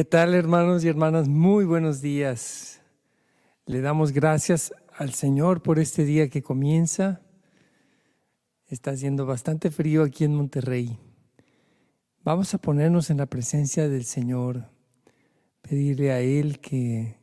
¿Qué 0.00 0.06
tal 0.06 0.34
hermanos 0.34 0.82
y 0.82 0.88
hermanas? 0.88 1.28
Muy 1.28 1.66
buenos 1.66 2.00
días. 2.00 2.80
Le 3.66 3.82
damos 3.82 4.12
gracias 4.12 4.72
al 4.96 5.12
Señor 5.12 5.62
por 5.62 5.78
este 5.78 6.06
día 6.06 6.30
que 6.30 6.42
comienza. 6.42 7.20
Está 8.66 8.92
haciendo 8.92 9.26
bastante 9.26 9.70
frío 9.70 10.02
aquí 10.02 10.24
en 10.24 10.34
Monterrey. 10.34 10.98
Vamos 12.24 12.54
a 12.54 12.58
ponernos 12.62 13.10
en 13.10 13.18
la 13.18 13.26
presencia 13.26 13.90
del 13.90 14.06
Señor, 14.06 14.70
pedirle 15.60 16.12
a 16.12 16.20
Él 16.20 16.60
que 16.60 17.18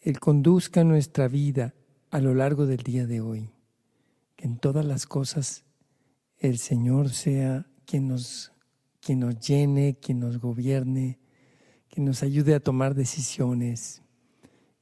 Él 0.00 0.18
conduzca 0.18 0.82
nuestra 0.82 1.28
vida 1.28 1.74
a 2.10 2.20
lo 2.20 2.34
largo 2.34 2.66
del 2.66 2.78
día 2.78 3.06
de 3.06 3.20
hoy, 3.20 3.54
que 4.34 4.48
en 4.48 4.58
todas 4.58 4.84
las 4.84 5.06
cosas 5.06 5.64
el 6.38 6.58
Señor 6.58 7.10
sea 7.10 7.68
quien 7.86 8.08
nos 8.08 8.50
quien 9.00 9.20
nos 9.20 9.38
llene, 9.38 9.98
quien 9.98 10.20
nos 10.20 10.38
gobierne, 10.38 11.19
que 11.90 12.00
nos 12.00 12.22
ayude 12.22 12.54
a 12.54 12.60
tomar 12.60 12.94
decisiones 12.94 14.02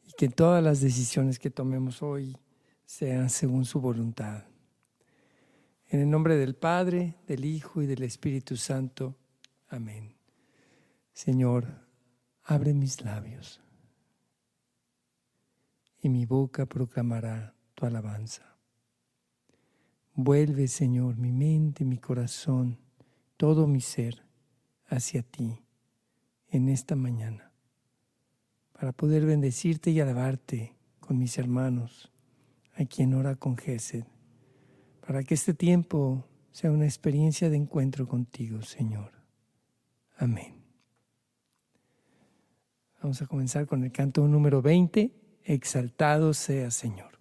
y 0.07 0.13
que 0.13 0.29
todas 0.29 0.63
las 0.63 0.81
decisiones 0.81 1.39
que 1.39 1.51
tomemos 1.51 2.03
hoy 2.03 2.37
sean 2.85 3.31
según 3.31 3.65
su 3.65 3.81
voluntad. 3.81 4.45
En 5.89 6.01
el 6.01 6.11
nombre 6.11 6.37
del 6.37 6.55
Padre, 6.55 7.17
del 7.27 7.45
Hijo 7.45 7.83
y 7.83 7.87
del 7.87 8.03
Espíritu 8.03 8.57
Santo. 8.57 9.17
Amén. 9.69 10.15
Señor, 11.13 11.67
abre 12.45 12.75
mis 12.75 13.03
labios 13.03 13.61
y 16.01 16.11
mi 16.11 16.27
boca 16.27 16.67
proclamará 16.67 17.55
tu 17.75 17.87
alabanza. 17.87 18.57
Vuelve, 20.15 20.69
Señor, 20.69 21.17
mi 21.17 21.33
mente 21.33 21.85
mi 21.85 21.99
corazón 21.99 22.79
todo 23.39 23.67
mi 23.67 23.81
ser 23.81 24.27
hacia 24.89 25.23
ti 25.23 25.63
en 26.51 26.69
esta 26.69 26.97
mañana, 26.97 27.53
para 28.73 28.93
poder 28.93 29.27
bendecirte 29.27 29.91
y 29.91 30.01
alabarte 30.01 30.77
con 31.01 31.19
mis 31.19 31.39
hermanos, 31.39 32.13
a 32.75 32.85
quien 32.85 33.15
ora 33.15 33.35
con 33.37 33.57
Gesed, 33.57 34.05
para 35.07 35.23
que 35.25 35.35
este 35.35 35.55
tiempo 35.55 36.25
sea 36.53 36.71
una 36.71 36.85
experiencia 36.85 37.51
de 37.51 37.57
encuentro 37.57 38.07
contigo, 38.07 38.63
Señor. 38.63 39.13
Amén. 40.17 40.59
Vamos 43.03 43.23
a 43.23 43.27
comenzar 43.27 43.67
con 43.67 43.85
el 43.85 43.93
canto 43.93 44.27
número 44.27 44.61
20, 44.61 45.13
Exaltado 45.45 46.35
sea 46.35 46.71
Señor. 46.71 47.18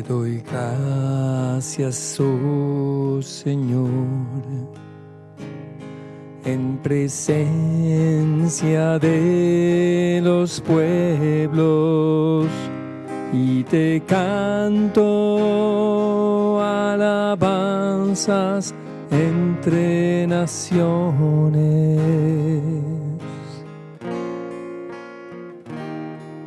Te 0.00 0.08
doy 0.08 0.40
gracias, 0.50 2.18
oh 2.20 3.20
Señor, 3.20 3.90
en 6.42 6.78
presencia 6.82 7.48
de 8.98 10.22
los 10.24 10.62
pueblos 10.62 12.46
y 13.30 13.62
te 13.64 14.02
canto 14.06 15.02
alabanzas 16.62 18.74
entre 19.10 20.26
naciones. 20.26 22.49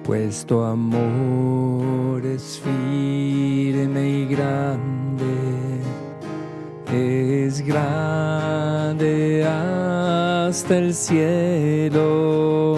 Pues 0.04 0.46
tu 0.46 0.62
amor 0.62 2.26
es 2.26 2.62
firme 2.64 4.10
y 4.10 4.26
grande, 4.26 5.80
es 6.92 7.66
grande 7.66 9.46
hasta 9.46 10.78
el 10.78 10.94
cielo 10.94 12.78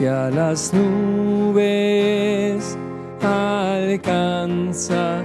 y 0.00 0.06
a 0.06 0.30
las 0.30 0.72
nubes 0.74 2.76
alcanza 3.22 5.22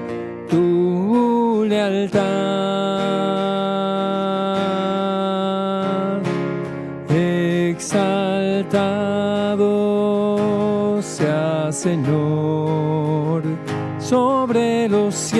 tu 0.49 1.65
lealtad. 1.67 2.48
Señor, 11.79 13.41
sobre 13.99 14.89
los 14.89 15.15
cielos 15.15 15.39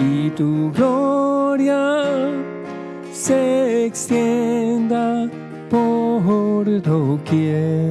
y 0.00 0.30
tu 0.30 0.72
gloria 0.72 2.30
se 3.12 3.84
extienda 3.84 5.28
por 5.68 6.80
doquier. 6.80 7.83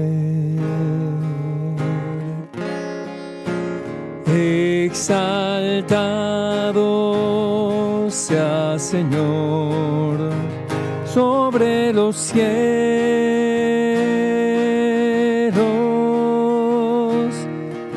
Los 12.13 12.21
cielos 12.21 12.43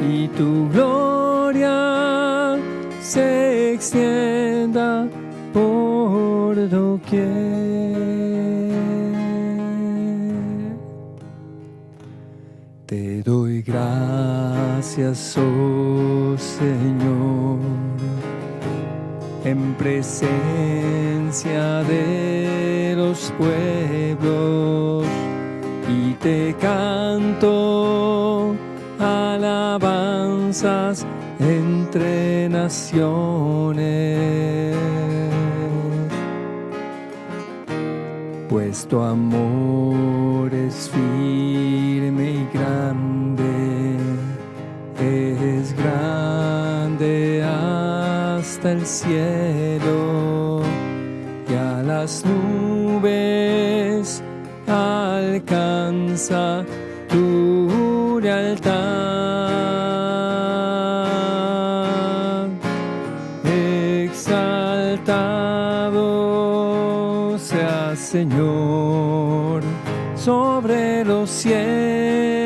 y 0.09 0.29
tu 0.29 0.71
gloria 0.71 2.57
se 3.03 3.75
extienda 3.75 5.07
por 5.53 6.69
doquier. 6.71 7.27
Te 12.87 13.23
doy 13.23 13.61
gracias, 13.63 15.37
oh 15.37 16.37
Señor, 16.39 17.59
en 19.45 19.75
presencia 19.75 20.33
de 21.85 22.95
los 22.97 23.31
pueblos 23.39 23.76
y 25.89 26.13
te 26.15 26.55
canto 26.61 28.55
alabanzas 28.99 31.07
entre 31.39 32.49
naciones. 32.49 33.87
Pues 38.49 38.87
tu 38.87 39.01
amor 39.01 40.53
es 40.55 40.91
firme 40.91 42.31
y 42.31 42.49
grande, 42.53 43.97
es 45.01 45.75
grande 45.77 47.43
hasta 47.45 48.73
el 48.73 48.85
cielo 48.87 50.63
y 51.49 51.55
a 51.55 51.83
las 51.83 52.25
nubes 52.25 52.46
sea 67.47 67.95
Señor 67.95 69.63
sobre 70.17 71.05
los 71.05 71.31
cielos 71.31 72.46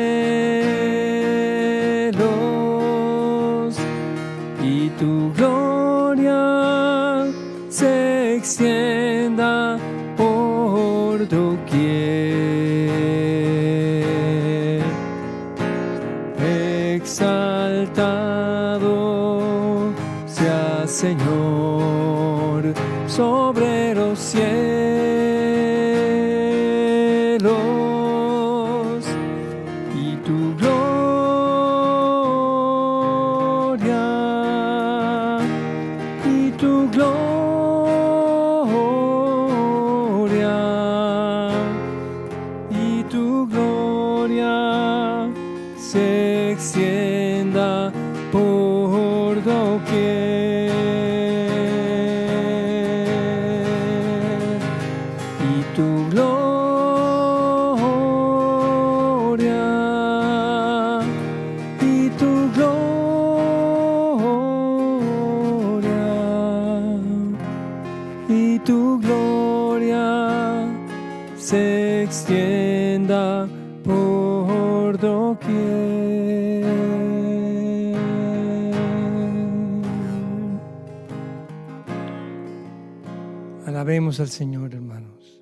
Al 84.19 84.27
Señor, 84.27 84.73
hermanos. 84.73 85.41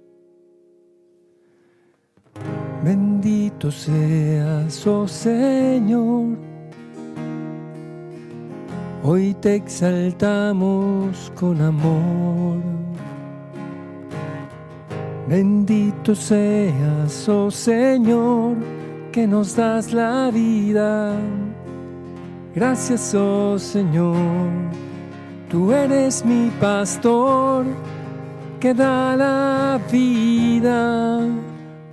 Bendito 2.83 3.71
seas, 3.71 4.85
oh 4.85 5.07
Señor. 5.07 6.37
Hoy 9.03 9.33
te 9.41 9.55
exaltamos 9.55 11.31
con 11.35 11.59
amor. 11.61 12.61
Bendito 15.27 16.13
seas, 16.13 17.27
oh 17.27 17.49
Señor, 17.49 18.55
que 19.11 19.25
nos 19.25 19.55
das 19.55 19.93
la 19.93 20.29
vida. 20.29 21.15
Gracias, 22.53 23.15
oh 23.15 23.57
Señor, 23.57 24.15
tú 25.49 25.71
eres 25.71 26.23
mi 26.23 26.51
pastor 26.61 27.65
que 28.59 28.73
da 28.73 29.15
la 29.15 29.79
vida 29.89 31.21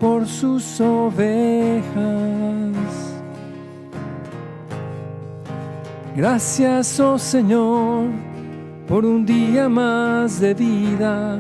por 0.01 0.27
sus 0.27 0.81
ovejas. 0.81 1.85
Gracias, 6.17 6.99
oh 6.99 7.19
Señor, 7.19 8.07
por 8.89 9.05
un 9.05 9.25
día 9.25 9.69
más 9.69 10.41
de 10.41 10.55
vida. 10.55 11.39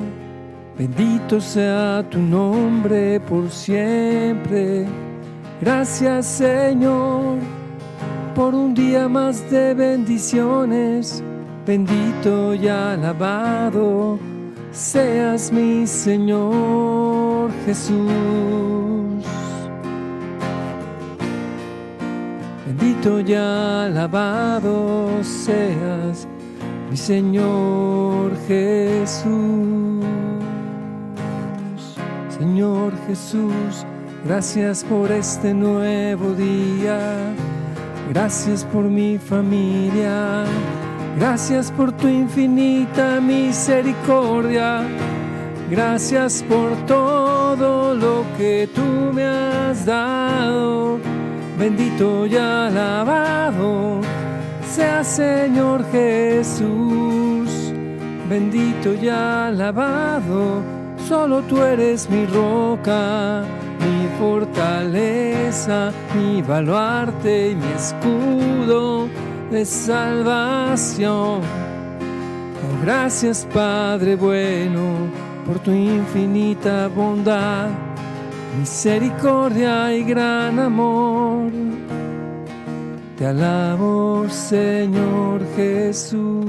Bendito 0.79 1.41
sea 1.41 2.05
tu 2.09 2.19
nombre 2.19 3.19
por 3.21 3.51
siempre. 3.51 4.87
Gracias, 5.61 6.27
Señor, 6.27 7.39
por 8.35 8.55
un 8.55 8.75
día 8.75 9.09
más 9.09 9.51
de 9.51 9.75
bendiciones. 9.75 11.23
Bendito 11.67 12.55
y 12.55 12.69
alabado 12.69 14.36
seas 14.77 15.51
mi 15.51 15.87
Señor 15.87 17.51
Jesús. 17.65 17.97
Bendito 22.67 23.21
y 23.21 23.33
alabado 23.35 25.09
seas 25.23 26.29
mi 26.91 26.97
Señor 26.97 28.33
Jesús. 28.47 30.05
Señor 32.39 32.93
Jesús, 33.07 33.87
gracias 34.27 34.85
por 34.85 35.11
este 35.11 35.55
nuevo 35.55 36.35
día. 36.35 37.35
Gracias 38.11 38.63
por 38.65 38.85
mi 38.85 39.17
familia. 39.17 40.45
Gracias 41.17 41.71
por 41.73 41.93
tu 41.93 42.09
infinita 42.09 43.21
misericordia. 43.21 44.83
Gracias 45.71 46.45
por 46.49 46.77
todo 46.87 47.95
lo 47.95 48.25
que 48.37 48.69
tú 48.75 49.13
me 49.13 49.25
has 49.25 49.87
dado. 49.87 50.99
Bendito 51.59 52.27
y 52.27 52.37
alabado 52.37 54.01
sea 54.77 55.03
Señor 55.03 55.91
Jesús. 55.91 57.73
Bendito 58.29 58.93
y 58.93 59.09
alabado. 59.09 60.61
Solo 61.09 61.41
tú 61.43 61.63
eres 61.63 62.11
mi 62.11 62.27
roca, 62.27 63.43
mi 63.81 64.07
fortaleza, 64.19 65.93
mi 66.15 66.43
baluarte 66.43 67.53
y 67.53 67.55
mi 67.55 67.73
escudo 67.73 69.09
de 69.51 69.65
salvación. 69.65 71.41
Oh, 71.41 72.83
gracias 72.83 73.47
Padre 73.53 74.17
bueno 74.17 74.83
por 75.47 75.59
tu 75.61 75.71
infinita 75.71 76.89
bondad, 76.89 77.69
misericordia 78.59 79.95
y 79.95 80.03
gran 80.05 80.59
amor. 80.59 81.51
Te 83.17 83.27
alabo 83.27 84.27
Señor 84.29 85.43
Jesús. 85.55 86.47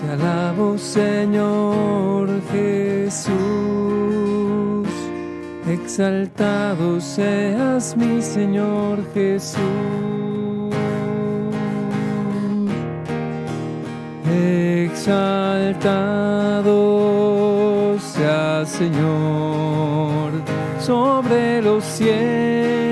Te 0.00 0.10
alabo 0.10 0.78
Señor 0.78 2.28
Jesús 2.50 4.29
exaltado 5.72 7.00
seas 7.00 7.96
mi 7.96 8.20
Señor 8.20 8.98
Jesús. 9.14 9.60
Exaltado 14.84 15.18
seas 17.98 18.68
Señor 18.68 20.32
sobre 20.80 21.62
los 21.62 21.84
cielos 21.84 22.89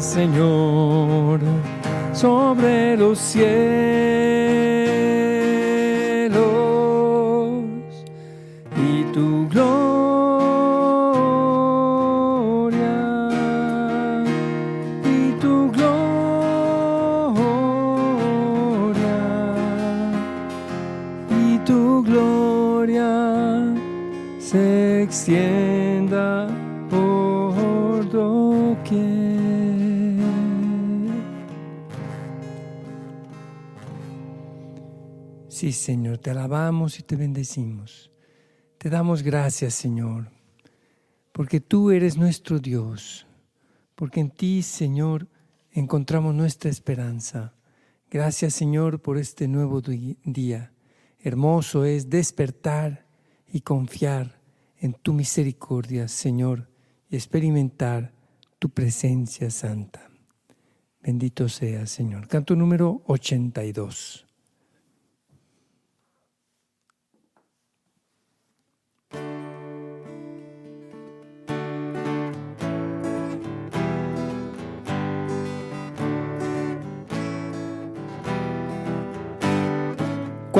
Señor, 0.00 1.40
sobre 2.14 2.96
los 2.96 3.18
cielos 3.18 4.79
Señor, 35.72 36.18
te 36.18 36.30
alabamos 36.30 36.98
y 36.98 37.02
te 37.02 37.16
bendecimos. 37.16 38.10
Te 38.78 38.88
damos 38.88 39.22
gracias, 39.22 39.74
Señor, 39.74 40.30
porque 41.32 41.60
tú 41.60 41.90
eres 41.90 42.16
nuestro 42.16 42.58
Dios, 42.58 43.26
porque 43.94 44.20
en 44.20 44.30
ti, 44.30 44.62
Señor, 44.62 45.28
encontramos 45.72 46.34
nuestra 46.34 46.70
esperanza. 46.70 47.54
Gracias, 48.10 48.54
Señor, 48.54 49.02
por 49.02 49.18
este 49.18 49.48
nuevo 49.48 49.82
día. 49.82 50.72
Hermoso 51.18 51.84
es 51.84 52.08
despertar 52.08 53.06
y 53.46 53.60
confiar 53.60 54.40
en 54.78 54.94
tu 54.94 55.12
misericordia, 55.12 56.08
Señor, 56.08 56.70
y 57.10 57.16
experimentar 57.16 58.14
tu 58.58 58.70
presencia 58.70 59.50
santa. 59.50 60.10
Bendito 61.02 61.48
sea, 61.48 61.86
Señor. 61.86 62.28
Canto 62.28 62.56
número 62.56 63.02
82. 63.06 64.29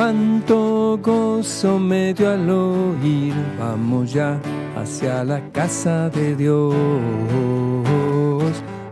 Cuánto 0.01 0.99
gozo 1.03 1.79
me 1.79 2.15
dio 2.15 2.31
al 2.31 2.49
oír, 2.49 3.35
vamos 3.59 4.15
ya 4.15 4.41
hacia 4.75 5.23
la 5.25 5.43
casa 5.53 6.09
de 6.09 6.35
Dios. 6.35 6.75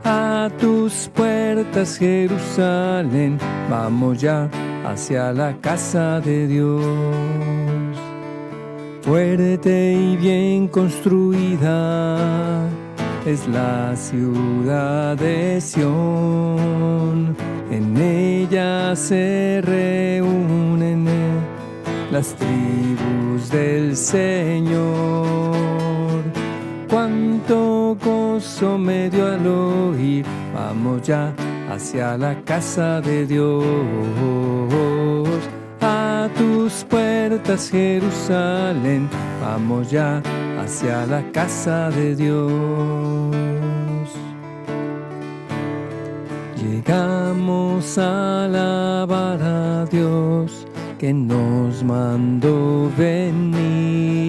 A 0.04 0.50
tus 0.60 1.08
puertas, 1.14 1.96
Jerusalén, 1.96 3.38
vamos 3.70 4.20
ya 4.20 4.50
hacia 4.84 5.32
la 5.32 5.56
casa 5.62 6.20
de 6.20 6.46
Dios. 6.46 6.84
Fuerte 9.00 9.94
y 9.94 10.14
bien 10.18 10.68
construida 10.68 12.18
es 13.28 13.46
la 13.48 13.94
ciudad 13.96 15.16
de 15.16 15.60
Sión 15.60 17.36
se 18.94 19.60
reúnen 19.62 21.06
las 22.10 22.34
tribus 22.34 23.50
del 23.50 23.96
Señor. 23.96 25.54
Cuánto 26.88 27.96
gozo 28.02 28.78
me 28.78 29.10
dio 29.10 29.26
al 29.26 29.46
oír, 29.46 30.24
vamos 30.54 31.02
ya 31.02 31.34
hacia 31.70 32.16
la 32.16 32.42
casa 32.44 33.00
de 33.00 33.26
Dios. 33.26 33.64
Tus 36.36 36.84
puertas, 36.84 37.70
Jerusalén, 37.70 39.08
vamos 39.40 39.90
ya 39.90 40.22
hacia 40.60 41.06
la 41.06 41.22
casa 41.32 41.90
de 41.90 42.14
Dios. 42.14 43.36
Llegamos 46.56 47.98
a 47.98 48.44
alabar 48.44 49.42
a 49.42 49.86
Dios 49.86 50.66
que 50.98 51.12
nos 51.12 51.82
mandó 51.82 52.90
venir. 52.96 54.28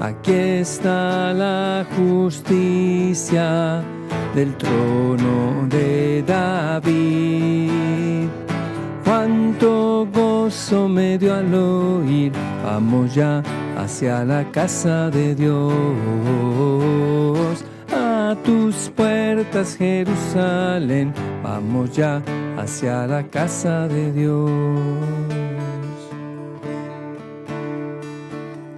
Aquí 0.00 0.32
está 0.32 1.32
la 1.32 1.86
justicia 1.96 3.82
del 4.34 4.56
trono 4.56 5.66
de 5.68 6.24
David. 6.26 7.72
Cuánto 9.22 10.08
gozo 10.12 10.88
me 10.88 11.16
dio 11.16 11.32
al 11.32 11.54
oír, 11.54 12.32
vamos 12.64 13.14
ya 13.14 13.40
hacia 13.76 14.24
la 14.24 14.42
casa 14.50 15.10
de 15.10 15.36
Dios 15.36 15.62
tus 18.44 18.90
puertas, 18.96 19.76
Jerusalén. 19.76 21.14
Vamos 21.44 21.92
ya 21.92 22.20
hacia 22.58 23.06
la 23.06 23.22
casa 23.22 23.86
de 23.86 24.10
Dios. 24.12 24.80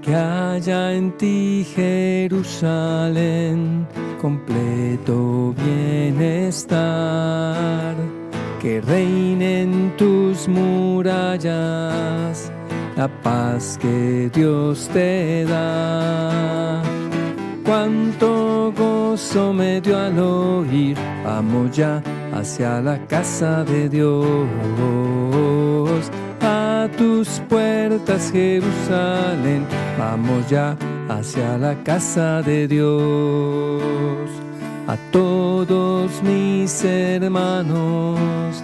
Que 0.02 0.14
haya 0.14 0.92
en 0.92 1.16
ti, 1.16 1.66
Jerusalén, 1.74 3.86
completo 4.20 5.54
bienestar. 5.56 6.84
Que 8.64 8.80
reine 8.80 9.60
en 9.60 9.94
tus 9.98 10.48
murallas 10.48 12.50
la 12.96 13.08
paz 13.22 13.78
que 13.78 14.30
Dios 14.32 14.88
te 14.90 15.44
da. 15.44 16.82
Cuánto 17.62 18.72
gozo 18.74 19.52
me 19.52 19.82
dio 19.82 19.98
al 19.98 20.18
oír, 20.18 20.96
vamos 21.26 21.76
ya 21.76 22.02
hacia 22.32 22.80
la 22.80 23.06
casa 23.06 23.64
de 23.64 23.90
Dios. 23.90 24.24
A 26.40 26.88
tus 26.96 27.42
puertas, 27.50 28.32
Jerusalén, 28.32 29.66
vamos 29.98 30.48
ya 30.48 30.74
hacia 31.10 31.58
la 31.58 31.74
casa 31.84 32.40
de 32.40 32.66
Dios. 32.66 34.43
A 34.86 34.98
todos 35.10 36.22
mis 36.22 36.84
hermanos 36.84 38.62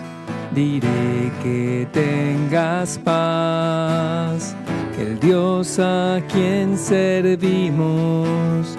diré 0.55 1.33
que 1.43 1.89
tengas 1.93 2.99
paz, 2.99 4.55
que 4.95 5.01
el 5.03 5.19
Dios 5.19 5.79
a 5.79 6.21
quien 6.31 6.77
servimos 6.77 8.77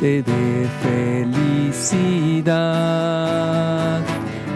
te 0.00 0.24
dé 0.24 0.66
felicidad. 0.82 2.50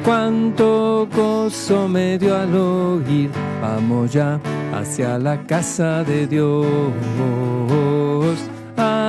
Cuánto 0.05 1.07
gozo 1.15 1.87
me 1.87 2.19
dio 2.19 2.37
al 2.37 2.53
oír, 2.53 3.31
vamos 3.63 4.13
ya 4.13 4.41
hacia 4.73 5.19
la 5.19 5.41
casa 5.47 6.03
de 6.03 6.27
Dios. 6.27 6.65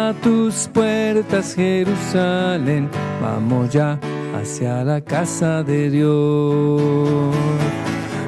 A 0.05 0.13
tus 0.13 0.69
puertas, 0.71 1.55
Jerusalén, 1.55 2.87
vamos 3.19 3.71
ya 3.71 3.97
hacia 4.39 4.83
la 4.83 5.01
casa 5.01 5.63
de 5.63 5.89
Dios. 5.89 7.33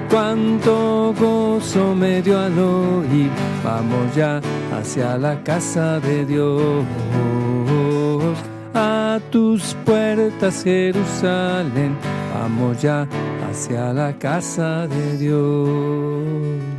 Cuánto 0.09 1.13
gozo 1.19 1.93
me 1.93 2.23
dio 2.23 2.39
al 2.39 2.57
oír, 2.57 3.29
vamos 3.63 4.15
ya 4.15 4.41
hacia 4.75 5.19
la 5.19 5.43
casa 5.43 5.99
de 5.99 6.25
Dios 6.25 6.83
a 8.73 9.19
tus 9.31 9.75
puertas, 9.85 10.63
Jerusalén. 10.63 11.95
Vamos 12.33 12.81
ya 12.81 13.07
hacia 13.47 13.93
la 13.93 14.17
casa 14.17 14.87
de 14.87 15.17
Dios. 15.17 16.76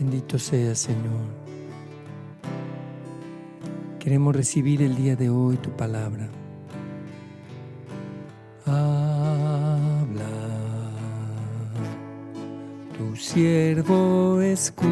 Bendito 0.00 0.38
sea, 0.38 0.74
Señor. 0.74 1.28
Queremos 4.00 4.34
recibir 4.34 4.82
el 4.82 4.96
día 4.96 5.14
de 5.14 5.30
hoy 5.30 5.56
tu 5.58 5.70
palabra. 5.70 6.28
siervo 13.20 14.40
escucha. 14.40 14.88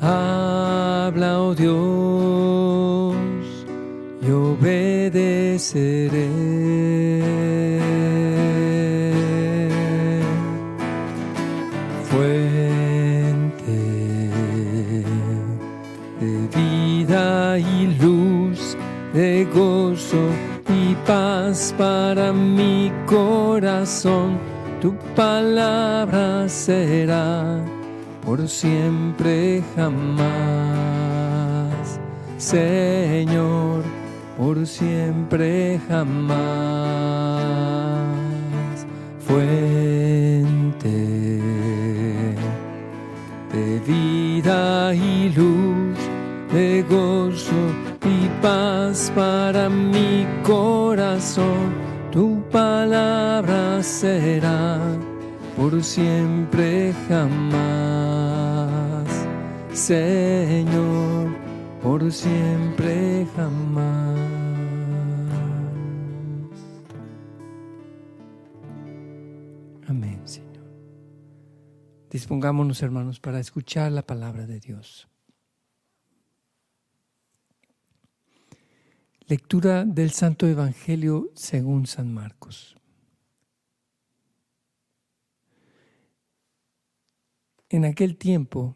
Habla, 0.00 1.40
oh 1.42 1.54
Dios, 1.54 3.16
y 4.22 4.30
obedeceré. 4.30 5.58
Para 21.76 22.32
mi 22.32 22.92
corazón, 23.06 24.38
tu 24.80 24.94
palabra 25.16 26.48
será 26.48 27.60
por 28.24 28.48
siempre 28.48 29.64
jamás. 29.74 30.28
Señor, 32.38 33.82
por 34.36 34.64
siempre 34.66 35.80
jamás. 35.88 36.38
Fuente 39.26 40.88
de 43.52 43.80
vida 43.84 44.94
y 44.94 45.30
luz, 45.30 45.98
de 46.52 46.84
gozo 46.88 47.97
y 48.08 48.28
paz 48.40 49.12
para 49.14 49.68
mi 49.68 50.26
corazón. 50.42 51.74
Tu 52.10 52.42
palabra 52.50 53.82
será 53.82 54.80
por 55.56 55.82
siempre 55.82 56.94
jamás. 57.08 57.68
Señor, 59.72 61.36
por 61.82 62.10
siempre 62.10 63.26
jamás. 63.36 64.18
Amén, 69.86 70.20
Señor. 70.24 70.48
Dispongámonos, 72.10 72.82
hermanos, 72.82 73.20
para 73.20 73.38
escuchar 73.38 73.92
la 73.92 74.02
palabra 74.02 74.46
de 74.46 74.60
Dios. 74.60 75.08
Lectura 79.28 79.84
del 79.84 80.10
Santo 80.12 80.46
Evangelio 80.46 81.30
según 81.34 81.86
San 81.86 82.14
Marcos. 82.14 82.78
En 87.68 87.84
aquel 87.84 88.16
tiempo 88.16 88.74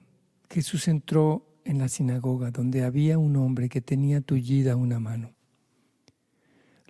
Jesús 0.50 0.88
entró 0.88 1.46
en 1.64 1.78
la 1.78 1.88
sinagoga 1.88 2.50
donde 2.50 2.84
había 2.84 3.16
un 3.16 3.36
hombre 3.36 3.70
que 3.70 3.80
tenía 3.80 4.20
tullida 4.20 4.76
una 4.76 5.00
mano. 5.00 5.34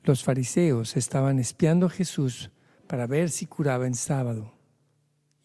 Los 0.02 0.24
fariseos 0.24 0.96
estaban 0.96 1.38
espiando 1.38 1.86
a 1.86 1.90
Jesús 1.90 2.50
para 2.88 3.06
ver 3.06 3.30
si 3.30 3.46
curaba 3.46 3.86
en 3.86 3.94
sábado 3.94 4.58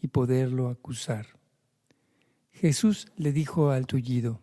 y 0.01 0.07
poderlo 0.07 0.69
acusar. 0.69 1.27
Jesús 2.49 3.11
le 3.15 3.31
dijo 3.31 3.69
al 3.69 3.85
tullido, 3.85 4.41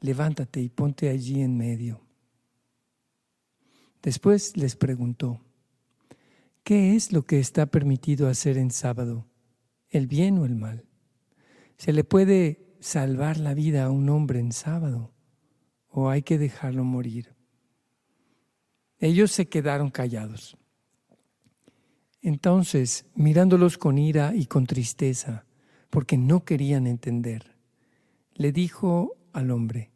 levántate 0.00 0.62
y 0.62 0.70
ponte 0.70 1.10
allí 1.10 1.42
en 1.42 1.58
medio. 1.58 2.07
Después 4.08 4.56
les 4.56 4.74
preguntó, 4.74 5.38
¿Qué 6.64 6.96
es 6.96 7.12
lo 7.12 7.26
que 7.26 7.40
está 7.40 7.66
permitido 7.66 8.30
hacer 8.30 8.56
en 8.56 8.70
sábado? 8.70 9.26
¿El 9.90 10.06
bien 10.06 10.38
o 10.38 10.46
el 10.46 10.54
mal? 10.54 10.86
¿Se 11.76 11.92
le 11.92 12.04
puede 12.04 12.74
salvar 12.80 13.36
la 13.36 13.52
vida 13.52 13.84
a 13.84 13.90
un 13.90 14.08
hombre 14.08 14.40
en 14.40 14.52
sábado 14.52 15.12
o 15.90 16.08
hay 16.08 16.22
que 16.22 16.38
dejarlo 16.38 16.84
morir? 16.84 17.34
Ellos 18.98 19.30
se 19.30 19.50
quedaron 19.50 19.90
callados. 19.90 20.56
Entonces, 22.22 23.04
mirándolos 23.14 23.76
con 23.76 23.98
ira 23.98 24.34
y 24.34 24.46
con 24.46 24.66
tristeza, 24.66 25.44
porque 25.90 26.16
no 26.16 26.46
querían 26.46 26.86
entender, 26.86 27.58
le 28.32 28.52
dijo 28.52 29.18
al 29.34 29.50
hombre, 29.50 29.90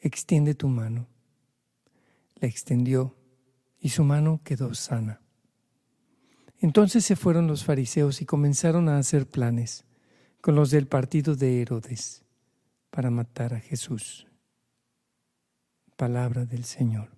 extiende 0.00 0.56
tu 0.56 0.66
mano. 0.66 1.06
La 2.36 2.48
extendió 2.48 3.16
y 3.78 3.90
su 3.90 4.04
mano 4.04 4.40
quedó 4.44 4.74
sana. 4.74 5.20
Entonces 6.58 7.04
se 7.04 7.16
fueron 7.16 7.46
los 7.46 7.64
fariseos 7.64 8.22
y 8.22 8.26
comenzaron 8.26 8.88
a 8.88 8.98
hacer 8.98 9.28
planes 9.28 9.84
con 10.40 10.54
los 10.54 10.70
del 10.70 10.86
partido 10.86 11.34
de 11.34 11.60
Herodes 11.60 12.24
para 12.90 13.10
matar 13.10 13.54
a 13.54 13.60
Jesús. 13.60 14.26
Palabra 15.96 16.44
del 16.44 16.64
Señor. 16.64 17.10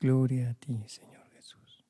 Gloria 0.00 0.50
a 0.50 0.54
ti, 0.54 0.84
Señor 0.86 1.28
Jesús. 1.30 1.84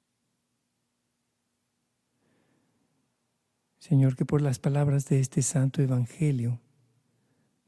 Señor, 3.78 4.16
que 4.16 4.24
por 4.24 4.40
las 4.40 4.58
palabras 4.58 5.06
de 5.06 5.20
este 5.20 5.42
santo 5.42 5.82
Evangelio 5.82 6.60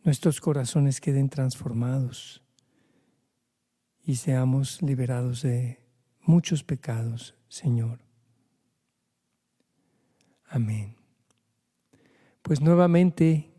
nuestros 0.02 0.40
corazones 0.40 1.00
queden 1.00 1.28
transformados 1.28 2.42
y 4.10 4.16
seamos 4.16 4.82
liberados 4.82 5.42
de 5.42 5.78
muchos 6.22 6.64
pecados, 6.64 7.36
Señor. 7.46 8.00
Amén. 10.48 10.96
Pues 12.42 12.60
nuevamente 12.60 13.52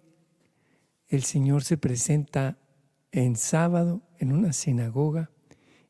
el 1.07 1.23
Señor 1.23 1.63
se 1.63 1.77
presenta 1.77 2.57
en 3.13 3.37
sábado 3.37 4.01
en 4.19 4.33
una 4.33 4.51
sinagoga 4.51 5.31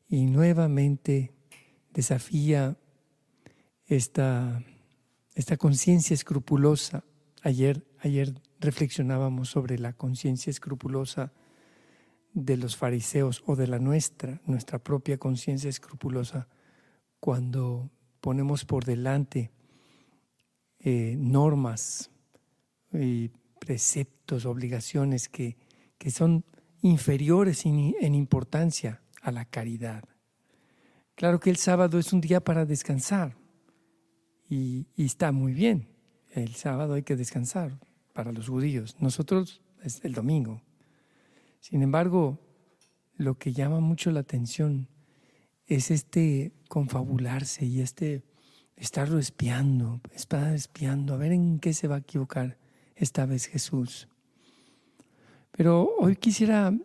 y 0.08 0.26
nuevamente 0.26 1.32
desafía 1.92 2.76
esta, 3.86 4.62
esta 5.34 5.56
conciencia 5.56 6.14
escrupulosa. 6.14 7.02
Ayer, 7.42 7.84
ayer 7.98 8.40
reflexionábamos 8.60 9.48
sobre 9.48 9.76
la 9.80 9.92
conciencia 9.92 10.52
escrupulosa 10.52 11.32
de 12.32 12.56
los 12.56 12.76
fariseos 12.76 13.42
o 13.46 13.56
de 13.56 13.66
la 13.66 13.78
nuestra, 13.78 14.40
nuestra 14.46 14.78
propia 14.78 15.18
conciencia 15.18 15.68
escrupulosa, 15.68 16.48
cuando 17.20 17.90
ponemos 18.20 18.64
por 18.64 18.84
delante 18.84 19.50
eh, 20.78 21.16
normas 21.18 22.10
y 22.92 23.30
preceptos, 23.58 24.46
obligaciones 24.46 25.28
que, 25.28 25.56
que 25.98 26.10
son 26.10 26.44
inferiores 26.82 27.64
en, 27.64 28.14
importancia 28.14 29.00
a 29.22 29.30
la 29.30 29.44
caridad. 29.44 30.04
Claro 31.14 31.38
que 31.38 31.50
el 31.50 31.56
sábado 31.56 31.98
es 31.98 32.12
un 32.12 32.20
día 32.20 32.40
para 32.40 32.66
descansar 32.66 33.36
y, 34.48 34.88
está 34.96 35.32
muy 35.32 35.52
bien. 35.52 35.88
El 36.32 36.54
sábado 36.54 36.94
hay 36.94 37.02
que 37.02 37.16
descansar 37.16 37.78
para 38.12 38.32
los 38.32 38.48
judíos. 38.48 38.96
Nosotros 38.98 39.62
es 39.82 40.04
el 40.04 40.12
domingo. 40.12 40.60
Sin 41.62 41.80
embargo, 41.82 42.40
lo 43.14 43.38
que 43.38 43.52
llama 43.52 43.78
mucho 43.78 44.10
la 44.10 44.18
atención 44.18 44.88
es 45.68 45.92
este 45.92 46.52
confabularse 46.68 47.64
y 47.64 47.80
este 47.80 48.24
estarlo 48.74 49.20
espiando, 49.20 50.00
estar 50.12 50.52
espiando, 50.54 51.14
a 51.14 51.18
ver 51.18 51.30
en 51.30 51.60
qué 51.60 51.72
se 51.72 51.86
va 51.86 51.94
a 51.94 51.98
equivocar 52.00 52.58
esta 52.96 53.26
vez 53.26 53.46
Jesús. 53.46 54.08
Pero 55.52 55.88
hoy 56.00 56.16
quisiera 56.16 56.76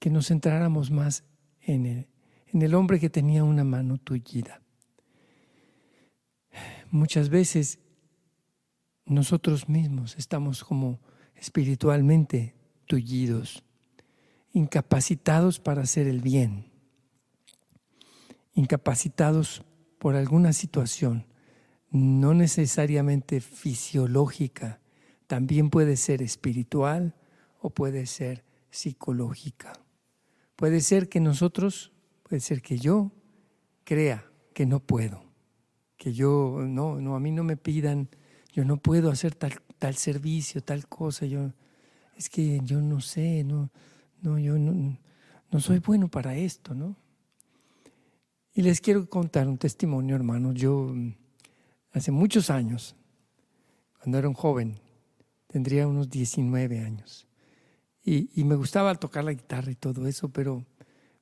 que 0.00 0.10
nos 0.10 0.26
centráramos 0.26 0.90
más 0.90 1.22
en 1.60 1.86
el, 1.86 2.08
en 2.48 2.62
el 2.62 2.74
hombre 2.74 2.98
que 2.98 3.08
tenía 3.08 3.44
una 3.44 3.62
mano 3.62 3.98
tullida. 3.98 4.62
Muchas 6.90 7.28
veces 7.28 7.78
nosotros 9.06 9.68
mismos 9.68 10.16
estamos 10.18 10.64
como 10.64 10.98
espiritualmente 11.36 12.56
tullidos, 12.86 13.62
incapacitados 14.52 15.58
para 15.58 15.82
hacer 15.82 16.06
el 16.06 16.20
bien, 16.20 16.70
incapacitados 18.54 19.64
por 19.98 20.14
alguna 20.16 20.52
situación, 20.52 21.26
no 21.90 22.34
necesariamente 22.34 23.40
fisiológica, 23.40 24.80
también 25.26 25.70
puede 25.70 25.96
ser 25.96 26.22
espiritual 26.22 27.14
o 27.60 27.70
puede 27.70 28.06
ser 28.06 28.44
psicológica. 28.70 29.72
Puede 30.56 30.80
ser 30.80 31.08
que 31.08 31.20
nosotros, 31.20 31.92
puede 32.22 32.40
ser 32.40 32.62
que 32.62 32.78
yo 32.78 33.12
crea 33.84 34.26
que 34.54 34.66
no 34.66 34.80
puedo, 34.80 35.24
que 35.96 36.12
yo, 36.12 36.58
no, 36.66 37.00
no, 37.00 37.16
a 37.16 37.20
mí 37.20 37.30
no 37.30 37.44
me 37.44 37.56
pidan, 37.56 38.08
yo 38.52 38.64
no 38.64 38.76
puedo 38.76 39.10
hacer 39.10 39.34
tal, 39.34 39.60
tal 39.78 39.96
servicio, 39.96 40.62
tal 40.62 40.86
cosa, 40.88 41.26
yo, 41.26 41.52
es 42.16 42.28
que 42.28 42.60
yo 42.64 42.80
no 42.80 43.00
sé, 43.00 43.44
no, 43.44 43.70
no, 44.22 44.38
yo 44.38 44.56
no, 44.56 45.60
soy 45.60 45.80
bueno 45.80 46.08
para 46.08 46.36
esto, 46.36 46.74
¿no? 46.74 46.96
Y 48.54 48.62
les 48.62 48.80
quiero 48.80 49.08
contar 49.08 49.48
un 49.48 49.58
testimonio, 49.58 50.14
hermanos. 50.14 50.54
Yo 50.54 50.94
hace 51.92 52.12
muchos 52.12 52.48
años, 52.48 52.94
cuando 53.98 54.18
era 54.18 54.28
un 54.28 54.34
joven, 54.34 54.78
tendría 55.48 55.88
unos 55.88 56.08
19 56.08 56.80
años, 56.80 57.26
y, 58.04 58.42
me 58.44 58.56
gustaba 58.56 58.94
tocar 58.96 59.22
la 59.22 59.32
guitarra 59.32 59.70
y 59.70 59.76
todo 59.76 60.08
eso, 60.08 60.28
pero, 60.28 60.64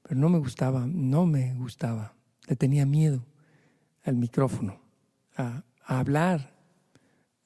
pero 0.03 0.19
no 0.19 0.31
me 0.31 0.39
gustaba, 0.39 0.87
no 0.87 1.27
me 1.27 1.53
gustaba. 1.55 2.15
Le 2.49 2.57
tenía 2.57 2.87
miedo 2.87 3.27
al 4.03 4.17
micrófono, 4.17 4.81
a, 5.37 5.63
hablar, 5.85 6.55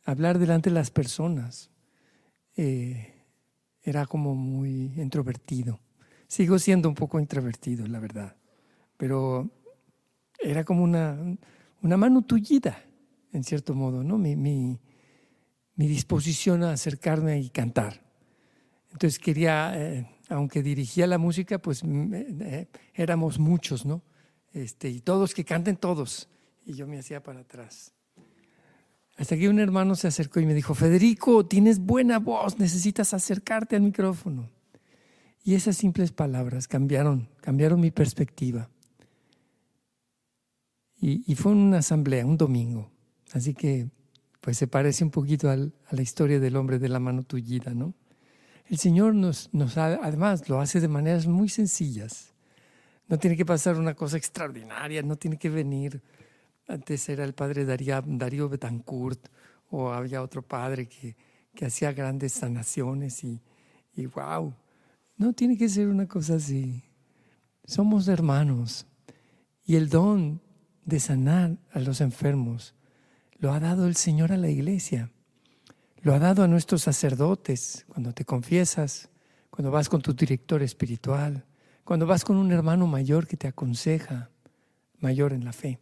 a 0.05 0.12
hablar 0.12 0.38
delante 0.38 0.71
de 0.71 0.75
las 0.75 0.93
personas. 0.93 1.71
Eh, 2.57 3.13
era 3.85 4.07
como 4.07 4.35
muy 4.35 4.92
introvertido. 4.97 5.79
Sigo 6.27 6.59
siendo 6.59 6.88
un 6.88 6.94
poco 6.94 7.20
introvertido, 7.20 7.87
la 7.87 8.01
verdad, 8.01 8.35
pero 8.97 9.51
era 10.40 10.64
como 10.64 10.83
una, 10.83 11.16
una 11.83 11.97
mano 11.97 12.23
tullida, 12.23 12.83
en 13.33 13.44
cierto 13.44 13.75
modo, 13.75 14.03
¿no? 14.03 14.18
Mi, 14.18 14.35
mi, 14.35 14.79
disposición 15.77 16.62
a 16.62 16.73
acercarme 16.73 17.40
y 17.40 17.51
cantar. 17.51 18.03
Entonces 18.90 19.18
quería, 19.18 19.73
eh, 19.75 20.09
aunque 20.29 20.62
dirigía 20.62 21.07
la 21.07 21.18
música, 21.18 21.59
pues 21.59 21.83
eh, 21.85 22.68
éramos 22.94 23.38
muchos, 23.38 23.85
¿no? 23.85 24.03
Este, 24.53 24.88
y 24.88 25.01
todos 25.01 25.35
que 25.35 25.44
canten 25.44 25.77
todos. 25.77 26.29
Y 26.64 26.75
yo 26.75 26.87
me 26.87 26.99
hacía 26.99 27.23
para 27.23 27.40
atrás. 27.40 27.93
Hasta 29.16 29.37
que 29.37 29.48
un 29.48 29.61
hermano 29.61 29.94
se 29.94 30.09
acercó 30.09 30.40
y 30.40 30.46
me 30.46 30.55
dijo, 30.55 30.74
Federico, 30.74 31.46
tienes 31.46 31.79
buena 31.79 32.18
voz, 32.18 32.59
necesitas 32.59 33.14
acercarte 33.14 33.77
al 33.77 33.83
micrófono. 33.83 34.50
Y 35.44 35.55
esas 35.55 35.77
simples 35.77 36.11
palabras 36.11 36.66
cambiaron, 36.66 37.29
cambiaron 37.40 37.81
mi 37.81 37.90
perspectiva. 37.90 38.70
Y, 41.00 41.35
fue 41.35 41.53
una 41.53 41.79
asamblea, 41.79 42.24
un 42.24 42.38
domingo. 42.38 42.90
Así 43.33 43.53
que, 43.53 43.90
pues 44.40 44.57
se 44.57 44.66
parece 44.66 45.05
un 45.05 45.11
poquito 45.11 45.50
a 45.50 45.57
la 45.57 46.03
historia 46.03 46.40
del 46.40 46.57
hombre 46.57 46.79
de 46.79 46.88
la 46.88 46.98
mano 46.98 47.24
tullida, 47.24 47.74
¿no? 47.74 47.92
El 48.66 48.79
Señor 48.79 49.14
nos, 49.14 49.50
nos 49.53 49.77
además 49.77 50.48
lo 50.48 50.61
hace 50.61 50.81
de 50.81 50.88
maneras 50.88 51.27
muy 51.27 51.50
sencillas. 51.50 52.33
No 53.07 53.18
tiene 53.18 53.37
que 53.37 53.44
pasar 53.44 53.79
una 53.79 53.94
cosa 53.94 54.16
extraordinaria, 54.16 55.03
no 55.03 55.16
tiene 55.16 55.37
que 55.37 55.50
venir. 55.50 56.00
Antes 56.66 57.09
era 57.09 57.24
el 57.24 57.35
padre 57.35 57.64
Darío, 57.64 58.48
Betancourt, 58.48 59.29
o 59.70 59.92
había 59.92 60.22
otro 60.22 60.42
padre 60.42 60.87
que, 60.87 61.16
que 61.55 61.66
hacía 61.66 61.92
grandes 61.92 62.33
sanaciones 62.33 63.24
y, 63.24 63.40
y 63.94 64.07
wow. 64.07 64.55
No 65.16 65.33
tiene 65.33 65.57
que 65.57 65.68
ser 65.68 65.88
una 65.88 66.07
cosa 66.07 66.37
así. 66.37 66.83
Somos 67.64 68.09
hermanos. 68.09 68.87
Y 69.64 69.77
el 69.77 69.88
don 69.88 70.40
de 70.85 71.00
sanar 71.00 71.57
a 71.72 71.81
los 71.81 72.00
enfermos 72.00 72.74
lo 73.38 73.53
ha 73.53 73.61
dado 73.61 73.87
el 73.87 73.96
Señor 73.96 74.33
a 74.33 74.37
la 74.37 74.48
iglesia. 74.48 75.11
Lo 76.03 76.14
ha 76.14 76.18
dado 76.18 76.42
a 76.42 76.48
nuestros 76.48 76.83
sacerdotes 76.83 77.87
cuando 77.88 78.12
te 78.12 78.24
confiesas, 78.24 79.09
cuando 79.50 79.70
vas 79.70 79.88
con 79.88 80.03
tu 80.03 80.12
director 80.12 80.62
espiritual, 80.62 81.44
cuando 81.85 82.07
vas 82.07 82.24
con 82.24 82.37
un 82.37 82.53
hermano 82.53 82.87
mayor 82.87 83.27
que 83.27 83.37
te 83.37 83.48
aconseja, 83.48 84.31
mayor 84.98 85.33
en 85.33 85.44
la 85.44 85.53
fe. 85.53 85.79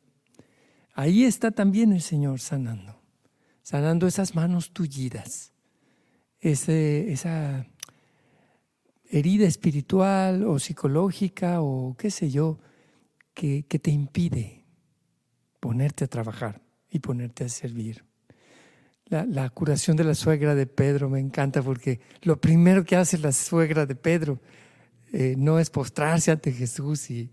Ahí 0.93 1.25
está 1.25 1.51
también 1.51 1.93
el 1.93 2.03
Señor 2.03 2.41
sanando, 2.41 3.01
sanando 3.63 4.07
esas 4.07 4.35
manos 4.35 4.73
tullidas, 4.73 5.53
esa 6.41 7.67
herida 9.11 9.47
espiritual 9.47 10.45
o 10.45 10.59
psicológica 10.59 11.61
o 11.61 11.97
qué 11.97 12.11
sé 12.11 12.31
yo, 12.31 12.59
que, 13.35 13.65
que 13.67 13.79
te 13.79 13.91
impide 13.91 14.63
ponerte 15.61 16.05
a 16.05 16.09
trabajar 16.09 16.61
y 16.91 16.99
ponerte 16.99 17.45
a 17.45 17.49
servir. 17.49 18.05
La, 19.09 19.51
curación 19.51 19.97
de 19.97 20.05
la 20.05 20.15
suegra 20.15 20.55
de 20.55 20.67
Pedro 20.67 21.09
me 21.09 21.21
encanta 21.21 21.63
porque 21.63 22.01
lo 22.23 22.41
primero 22.41 22.83
que 22.83 22.97
hace 22.97 23.19
la 23.19 23.31
suegra 23.31 23.87
de 23.87 23.95
Pedro 23.95 24.41
eh, 25.13 25.35
no 25.37 25.59
es 25.59 25.69
postrarse 25.69 26.31
ante 26.31 26.51
Jesús 26.51 27.11
y, 27.11 27.31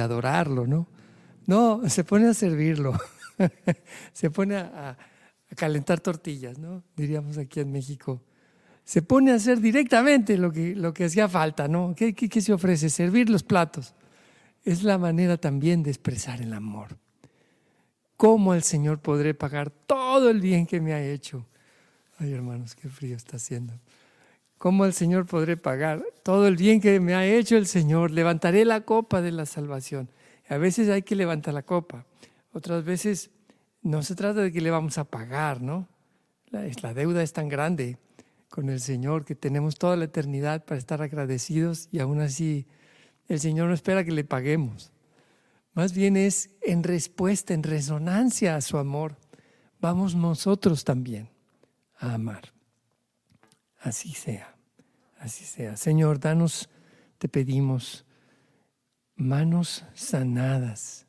adorarlo, 0.00 0.66
¿no? 0.66 0.88
No, 1.48 1.80
se 1.88 2.04
pone 2.04 2.28
a 2.28 2.34
servirlo, 2.34 2.92
se 4.12 4.30
pone 4.30 4.56
a, 4.56 4.98
calentar 5.56 5.98
tortillas, 5.98 6.58
¿no? 6.58 6.82
Diríamos 6.94 7.38
aquí 7.38 7.60
en 7.60 7.72
México. 7.72 8.22
Se 8.84 9.00
pone 9.00 9.32
a 9.32 9.36
hacer 9.36 9.58
directamente 9.58 10.36
lo 10.36 10.52
que, 10.52 10.76
lo 10.76 10.92
que 10.92 11.06
hacía 11.06 11.26
falta, 11.26 11.66
¿no? 11.66 11.94
¿Qué, 11.96 12.12
qué 12.14 12.40
se 12.42 12.52
ofrece? 12.52 12.90
Servir 12.90 13.30
los 13.30 13.44
platos. 13.44 13.94
Es 14.62 14.82
la 14.82 14.98
manera 14.98 15.38
también 15.38 15.82
de 15.82 15.88
expresar 15.88 16.42
el 16.42 16.52
amor. 16.52 16.98
¿Cómo 18.18 18.52
al 18.52 18.62
Señor 18.62 18.98
podré 18.98 19.32
pagar 19.32 19.70
todo 19.70 20.28
el 20.28 20.42
bien 20.42 20.66
que 20.66 20.82
me 20.82 20.92
ha 20.92 21.02
hecho? 21.02 21.46
Ay, 22.18 22.34
hermanos, 22.34 22.74
qué 22.74 22.90
frío 22.90 23.16
está 23.16 23.38
haciendo. 23.38 23.72
¿Cómo 24.58 24.84
al 24.84 24.92
Señor 24.92 25.24
podré 25.24 25.56
pagar 25.56 26.04
todo 26.22 26.46
el 26.46 26.56
bien 26.56 26.82
que 26.82 27.00
me 27.00 27.14
ha 27.14 27.24
hecho 27.24 27.56
el 27.56 27.66
Señor? 27.66 28.10
Levantaré 28.10 28.66
la 28.66 28.82
copa 28.82 29.22
de 29.22 29.32
la 29.32 29.46
salvación. 29.46 30.10
A 30.48 30.56
veces 30.56 30.88
hay 30.88 31.02
que 31.02 31.14
levantar 31.14 31.54
la 31.54 31.62
copa. 31.62 32.06
Otras 32.52 32.84
veces 32.84 33.30
no 33.82 34.02
se 34.02 34.14
trata 34.14 34.40
de 34.40 34.52
que 34.52 34.60
le 34.60 34.70
vamos 34.70 34.98
a 34.98 35.04
pagar, 35.04 35.60
¿no? 35.60 35.88
La, 36.48 36.64
la 36.82 36.94
deuda 36.94 37.22
es 37.22 37.32
tan 37.32 37.48
grande 37.48 37.98
con 38.48 38.70
el 38.70 38.80
Señor 38.80 39.24
que 39.24 39.34
tenemos 39.34 39.76
toda 39.76 39.96
la 39.96 40.06
eternidad 40.06 40.64
para 40.64 40.78
estar 40.78 41.02
agradecidos 41.02 41.88
y 41.92 42.00
aún 42.00 42.20
así 42.20 42.66
el 43.28 43.40
Señor 43.40 43.68
no 43.68 43.74
espera 43.74 44.04
que 44.04 44.12
le 44.12 44.24
paguemos. 44.24 44.90
Más 45.74 45.92
bien 45.92 46.16
es 46.16 46.50
en 46.62 46.82
respuesta, 46.82 47.54
en 47.54 47.62
resonancia 47.62 48.56
a 48.56 48.60
su 48.60 48.78
amor. 48.78 49.16
Vamos 49.80 50.14
nosotros 50.14 50.82
también 50.82 51.28
a 51.98 52.14
amar. 52.14 52.52
Así 53.78 54.12
sea, 54.12 54.56
así 55.20 55.44
sea. 55.44 55.76
Señor, 55.76 56.18
danos, 56.18 56.68
te 57.18 57.28
pedimos, 57.28 58.04
manos 59.18 59.84
sanadas, 59.92 61.06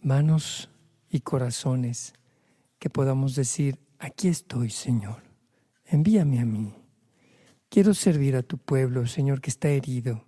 manos 0.00 0.70
y 1.10 1.20
corazones 1.20 2.12
que 2.78 2.90
podamos 2.90 3.34
decir, 3.34 3.80
aquí 3.98 4.28
estoy, 4.28 4.70
Señor, 4.70 5.24
envíame 5.84 6.38
a 6.38 6.44
mí. 6.44 6.72
Quiero 7.68 7.94
servir 7.94 8.36
a 8.36 8.42
tu 8.42 8.58
pueblo, 8.58 9.06
Señor, 9.06 9.40
que 9.40 9.50
está 9.50 9.68
herido, 9.68 10.24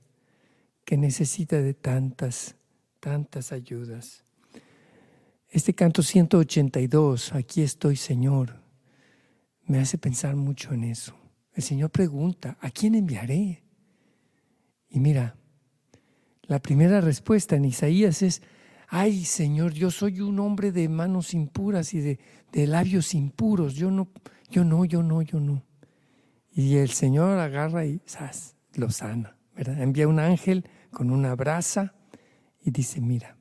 que 0.85 0.97
necesita 0.97 1.61
de 1.61 1.75
tantas 1.75 2.57
tantas 3.05 3.53
ayudas. 3.53 4.25
Este 5.51 5.75
canto 5.75 6.03
182, 6.03 7.35
aquí 7.35 7.61
estoy 7.61 7.97
Señor, 7.97 8.63
me 9.67 9.79
hace 9.79 9.99
pensar 9.99 10.37
mucho 10.37 10.73
en 10.73 10.85
eso. 10.85 11.15
El 11.53 11.63
Señor 11.63 11.91
pregunta, 11.91 12.57
¿a 12.63 12.71
quién 12.71 12.95
enviaré? 12.95 13.63
Y 14.89 15.01
mira, 15.01 15.37
la 16.47 16.59
primera 16.59 17.01
respuesta 17.01 17.57
en 17.57 17.65
Isaías 17.65 18.23
es, 18.23 18.43
ay 18.89 19.25
Señor, 19.25 19.73
yo 19.73 19.91
soy 19.91 20.21
un 20.21 20.39
hombre 20.41 20.73
de 20.73 20.89
manos 20.89 21.35
impuras 21.35 21.95
y 21.95 22.01
de, 22.01 22.19
labios 22.67 23.15
impuros, 23.15 23.75
yo 23.75 23.91
no, 23.91 24.09
yo 24.51 24.65
no, 24.65 24.85
yo 24.85 25.03
no, 25.03 25.23
yo 25.23 25.41
no. 25.41 25.63
Y 26.53 26.77
el 26.77 26.91
Señor 26.91 27.39
agarra 27.39 27.85
y 27.85 28.01
lo 28.75 28.91
sana, 28.91 29.37
¿verdad? 29.57 29.81
Envía 29.81 30.07
un 30.07 30.21
ángel 30.21 30.69
con 30.93 31.11
una 31.11 31.35
brasa 31.35 31.95
y 32.63 32.71
dice, 32.71 33.01
mira, 33.01 33.37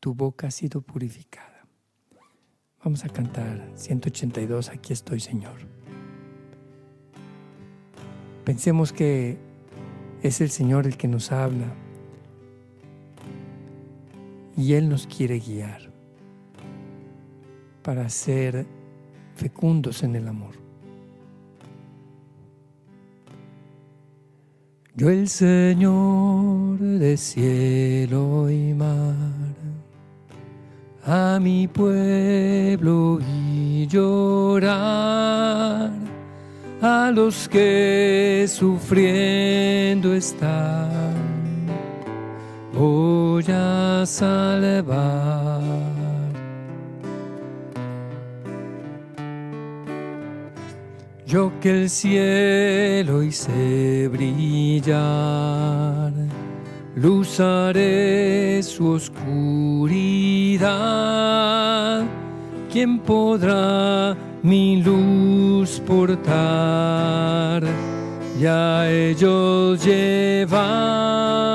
tu 0.00 0.14
boca 0.14 0.46
ha 0.46 0.50
sido 0.50 0.80
purificada. 0.80 1.66
Vamos 2.82 3.04
a 3.04 3.08
cantar 3.08 3.70
182, 3.74 4.70
aquí 4.70 4.92
estoy 4.92 5.20
Señor. 5.20 5.56
Pensemos 8.44 8.92
que 8.92 9.38
es 10.22 10.40
el 10.40 10.50
Señor 10.50 10.86
el 10.86 10.96
que 10.96 11.08
nos 11.08 11.32
habla 11.32 11.74
y 14.56 14.74
Él 14.74 14.88
nos 14.88 15.06
quiere 15.06 15.38
guiar 15.38 15.90
para 17.82 18.08
ser 18.08 18.66
fecundos 19.36 20.02
en 20.02 20.16
el 20.16 20.28
amor. 20.28 20.64
Yo 24.96 25.10
el 25.10 25.28
Señor 25.28 26.78
de 26.78 27.16
cielo 27.16 28.48
y 28.48 28.72
mar, 28.74 29.16
a 31.04 31.40
mi 31.40 31.66
pueblo 31.66 33.18
y 33.20 33.88
llorar, 33.88 34.70
a 36.80 37.10
los 37.12 37.48
que 37.48 38.46
sufriendo 38.48 40.14
están, 40.14 41.14
voy 42.74 43.44
a 43.48 44.04
salvar. 44.06 45.62
Yo 51.26 51.50
que 51.60 51.82
el 51.82 51.90
cielo 51.90 53.22
hice 53.22 54.08
brillar, 54.08 56.12
luz 56.96 57.38
haré 57.40 58.62
su 58.62 58.90
oscuridad. 58.90 59.24
¿Quién 62.70 62.98
podrá 62.98 64.14
mi 64.42 64.82
luz 64.82 65.80
portar 65.86 67.62
y 68.38 68.44
a 68.46 68.90
ellos 68.90 69.82
llevar? 69.84 71.53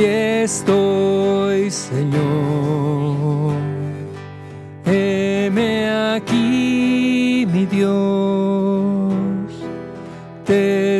Aquí 0.00 0.08
estoy, 0.08 1.70
Señor. 1.70 3.52
Aquí, 6.16 7.46
mi 7.52 7.66
Dios, 7.66 7.92
te 10.46 10.96
he 10.96 10.98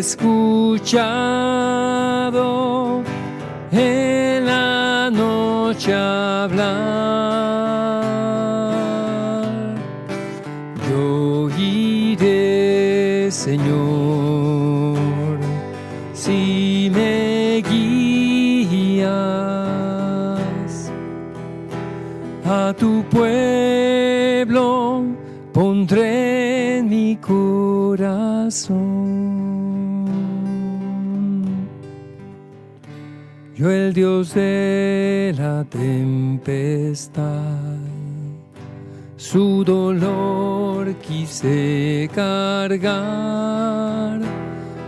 Yo 33.54 33.70
el 33.70 33.94
Dios 33.94 34.34
de 34.34 35.32
la 35.38 35.64
tempestad, 35.70 37.22
su 39.16 39.62
dolor 39.62 40.92
quise 40.96 42.10
cargar, 42.12 44.20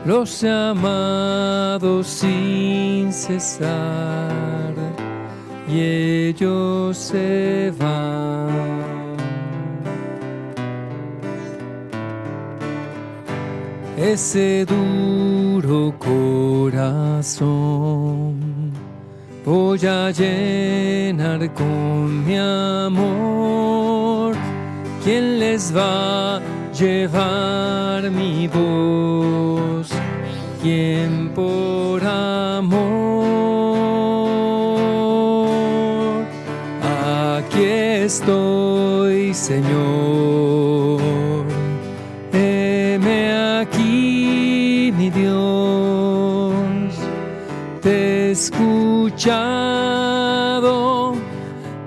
los 0.06 0.42
he 0.42 0.50
amado 0.50 2.02
sin 2.02 3.12
cesar 3.12 4.74
y 5.68 5.80
ellos 5.80 6.98
se 6.98 7.72
van. 7.78 8.81
Ese 14.02 14.66
duro 14.66 15.94
corazón. 15.98 17.32
Voy 19.44 19.86
a 19.86 20.10
llenar 20.10 21.52
con 21.54 22.24
mi 22.26 22.36
amor. 22.36 24.34
¿Quién 25.04 25.38
les 25.38 25.74
va 25.76 26.36
a 26.36 26.40
llevar 26.72 28.10
mi 28.10 28.48
voz? 28.48 29.90
¿Quién 30.62 31.30
por 31.34 32.02
amor? 32.04 32.82
Aquí 36.82 37.64
estoy, 37.64 39.32
Señor 39.34 40.51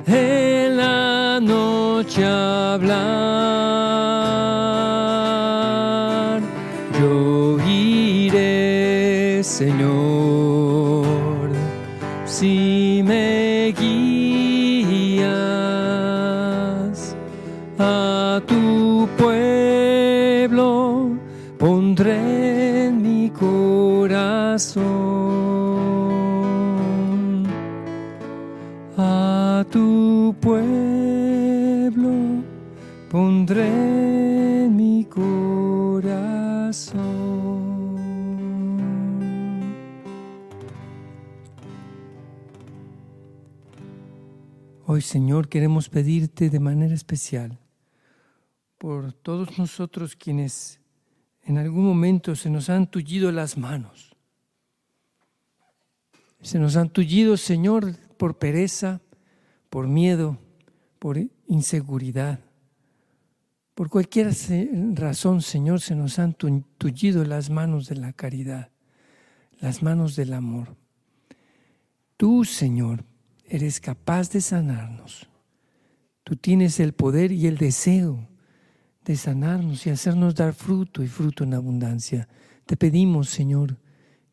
en 0.06 0.78
la 0.78 1.40
noche 1.42 2.24
hablar. 2.24 2.96
Yo 7.00 7.58
iré, 7.68 9.42
Señor, 9.44 11.50
si 12.26 13.02
me 13.04 13.74
guías. 13.78 13.95
Señor, 45.06 45.50
queremos 45.50 45.88
pedirte 45.88 46.50
de 46.50 46.60
manera 46.60 46.96
especial 46.96 47.60
por 48.80 49.14
todos 49.14 49.58
nosotros 49.60 50.16
quienes 50.16 50.80
en 51.44 51.60
algún 51.60 51.86
momento 51.86 52.36
se 52.36 52.50
nos 52.50 52.70
han 52.70 52.90
tullido 52.90 53.32
las 53.32 53.56
manos. 53.56 54.16
Se 56.42 56.58
nos 56.58 56.76
han 56.76 56.90
tullido, 56.90 57.38
Señor, 57.38 57.96
por 58.18 58.40
pereza, 58.40 59.00
por 59.70 59.88
miedo, 59.88 60.40
por 60.98 61.20
inseguridad. 61.48 62.40
Por 63.76 63.90
cualquier 63.92 64.32
razón, 64.94 65.44
Señor, 65.44 65.82
se 65.82 65.96
nos 65.96 66.18
han 66.18 66.34
tullido 66.34 67.26
las 67.26 67.52
manos 67.52 67.88
de 67.90 67.96
la 67.96 68.12
caridad, 68.12 68.72
las 69.60 69.84
manos 69.84 70.16
del 70.16 70.34
amor. 70.34 70.76
Tú, 72.18 72.44
Señor, 72.44 73.04
eres 73.48 73.80
capaz 73.80 74.30
de 74.32 74.42
sanarnos. 74.42 75.30
Tú 76.24 76.36
tienes 76.36 76.80
el 76.80 76.94
poder 76.94 77.32
y 77.32 77.48
el 77.48 77.58
deseo 77.58 78.28
de 79.04 79.16
sanarnos 79.16 79.86
y 79.86 79.92
hacernos 79.92 80.36
dar 80.36 80.54
fruto 80.54 81.04
y 81.04 81.08
fruto 81.08 81.44
en 81.44 81.54
abundancia. 81.54 82.28
Te 82.66 82.76
pedimos, 82.76 83.30
Señor, 83.30 83.78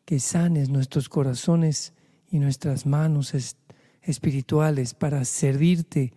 que 0.05 0.19
sanes 0.19 0.69
nuestros 0.69 1.07
corazones 1.07 1.93
y 2.29 2.39
nuestras 2.39 2.85
manos 2.85 3.33
espirituales 4.01 4.95
para 4.95 5.23
servirte 5.25 6.13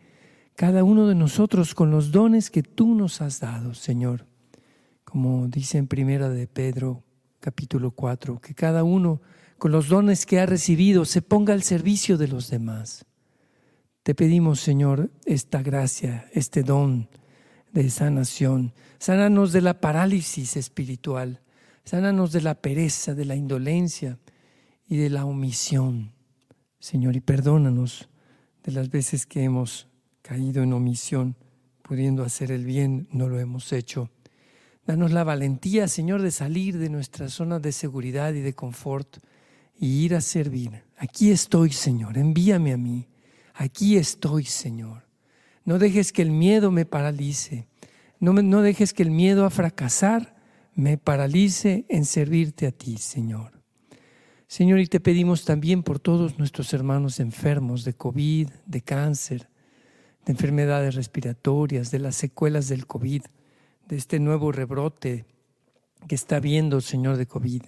cada 0.55 0.83
uno 0.83 1.07
de 1.07 1.15
nosotros 1.15 1.75
con 1.75 1.91
los 1.91 2.11
dones 2.11 2.51
que 2.51 2.63
tú 2.63 2.95
nos 2.95 3.21
has 3.21 3.41
dado, 3.41 3.75
Señor. 3.75 4.27
Como 5.05 5.49
dice 5.49 5.77
en 5.77 5.87
primera 5.87 6.31
de 6.31 6.47
Pedro, 6.47 7.05
capítulo 7.41 7.91
4, 7.91 8.41
que 8.41 8.55
cada 8.55 8.83
uno 8.83 9.21
con 9.59 9.73
los 9.73 9.89
dones 9.89 10.27
que 10.27 10.41
ha 10.41 10.47
recibido 10.47 11.05
se 11.05 11.23
ponga 11.23 11.53
al 11.53 11.63
servicio 11.63 12.19
de 12.19 12.29
los 12.29 12.51
demás. 12.51 13.07
Te 14.03 14.15
pedimos, 14.15 14.61
Señor, 14.61 15.11
esta 15.25 15.63
gracia, 15.63 16.29
este 16.33 16.63
don 16.63 17.09
de 17.73 17.91
sanación. 17.91 18.73
Sánanos 18.99 19.53
de 19.53 19.63
la 19.63 19.81
parálisis 19.81 20.57
espiritual. 20.57 21.41
Sánanos 21.85 22.33
de 22.33 22.41
la 22.41 22.55
pereza, 22.55 23.15
de 23.15 23.25
la 23.25 23.37
indolencia 23.37 24.19
y 24.89 24.97
de 24.97 25.11
la 25.11 25.25
omisión. 25.25 26.13
Señor, 26.79 27.17
y 27.17 27.21
perdónanos 27.21 28.09
de 28.65 28.73
las 28.73 28.91
veces 28.91 29.27
que 29.27 29.43
hemos 29.43 29.89
caído 30.23 30.63
en 30.63 30.73
omisión, 30.73 31.37
pudiendo 31.83 32.25
hacer 32.25 32.51
el 32.51 32.65
bien, 32.65 33.09
no 33.13 33.29
lo 33.29 33.39
hemos 33.39 33.73
hecho. 33.73 34.11
Danos 34.87 35.13
la 35.13 35.25
valentía, 35.25 35.89
Señor, 35.89 36.23
de 36.23 36.31
salir 36.31 36.79
de 36.79 36.91
nuestra 36.91 37.29
zona 37.29 37.59
de 37.59 37.73
seguridad 37.73 38.35
y 38.35 38.41
de 38.41 38.55
confort 38.55 39.19
y 39.79 40.05
ir 40.05 40.15
a 40.15 40.21
servir. 40.21 40.85
Aquí 40.97 41.31
estoy, 41.31 41.71
Señor, 41.71 42.19
envíame 42.19 42.73
a 42.73 42.77
mí. 42.77 43.09
Aquí 43.55 43.97
estoy, 43.97 44.45
Señor. 44.45 45.07
No 45.65 45.79
dejes 45.79 46.13
que 46.13 46.23
el 46.23 46.31
miedo 46.31 46.71
me 46.71 46.85
paralice. 46.85 47.67
No, 48.21 48.33
no 48.33 48.63
dejes 48.63 48.93
que 48.93 49.03
el 49.03 49.11
miedo 49.11 49.45
a 49.45 49.51
fracasar 49.51 50.37
me 50.75 50.99
paralice 50.99 51.87
en 51.89 52.05
servirte 52.05 52.67
a 52.67 52.73
ti, 52.73 52.97
Señor. 52.99 53.57
Señor, 54.47 54.79
y 54.79 54.87
te 54.87 55.01
pedimos 55.01 55.45
también 55.45 55.83
por 55.83 55.99
todos 55.99 56.39
nuestros 56.39 56.73
hermanos 56.73 57.19
enfermos 57.19 57.85
de 57.85 57.95
COVID, 57.95 58.49
de 58.65 58.81
cáncer, 58.81 59.49
de 60.25 60.33
enfermedades 60.33 60.95
respiratorias, 60.95 61.91
de 61.91 61.99
las 61.99 62.15
secuelas 62.15 62.69
del 62.69 62.87
COVID, 62.87 63.23
de 63.89 63.97
este 63.97 64.21
nuevo 64.21 64.53
rebrote 64.53 65.25
que 66.07 66.15
está 66.15 66.39
viendo, 66.41 66.81
Señor, 66.81 67.17
de 67.17 67.27
COVID. 67.27 67.63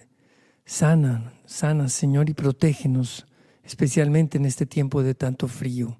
Sana, 0.71 1.33
sana, 1.47 1.89
Señor, 1.89 2.29
y 2.29 2.35
protégenos, 2.35 3.25
especialmente 3.63 4.37
en 4.37 4.45
este 4.45 4.67
tiempo 4.67 5.01
de 5.01 5.15
tanto 5.15 5.47
frío. 5.47 5.97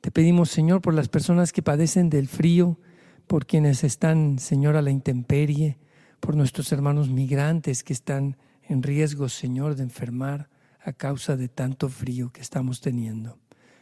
Te 0.00 0.12
pedimos, 0.12 0.48
Señor, 0.48 0.80
por 0.80 0.94
las 0.94 1.08
personas 1.08 1.52
que 1.52 1.60
padecen 1.60 2.08
del 2.08 2.28
frío, 2.28 2.78
por 3.26 3.46
quienes 3.46 3.82
están, 3.82 4.38
Señor, 4.38 4.76
a 4.76 4.82
la 4.82 4.92
intemperie, 4.92 5.80
por 6.20 6.36
nuestros 6.36 6.70
hermanos 6.70 7.10
migrantes 7.10 7.82
que 7.82 7.92
están 7.92 8.36
en 8.62 8.84
riesgo, 8.84 9.28
Señor, 9.28 9.74
de 9.74 9.82
enfermar 9.82 10.50
a 10.80 10.92
causa 10.92 11.36
de 11.36 11.48
tanto 11.48 11.88
frío 11.88 12.30
que 12.30 12.42
estamos 12.42 12.80
teniendo. 12.80 13.40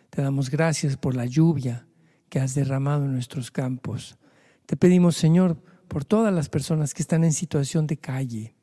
Te 0.08 0.22
damos 0.22 0.48
gracias 0.48 0.96
por 0.96 1.14
la 1.14 1.26
lluvia, 1.26 1.86
que 2.30 2.40
has 2.40 2.54
derramado 2.54 3.04
en 3.04 3.12
nuestros 3.12 3.50
campos. 3.50 4.16
Te 4.64 4.78
pedimos, 4.78 5.16
Señor, 5.16 5.62
por 5.86 6.06
todas 6.06 6.32
las 6.32 6.48
personas 6.48 6.94
que 6.94 7.02
están 7.02 7.24
en 7.24 7.34
situación 7.34 7.86
de 7.86 7.98
calle 7.98 8.54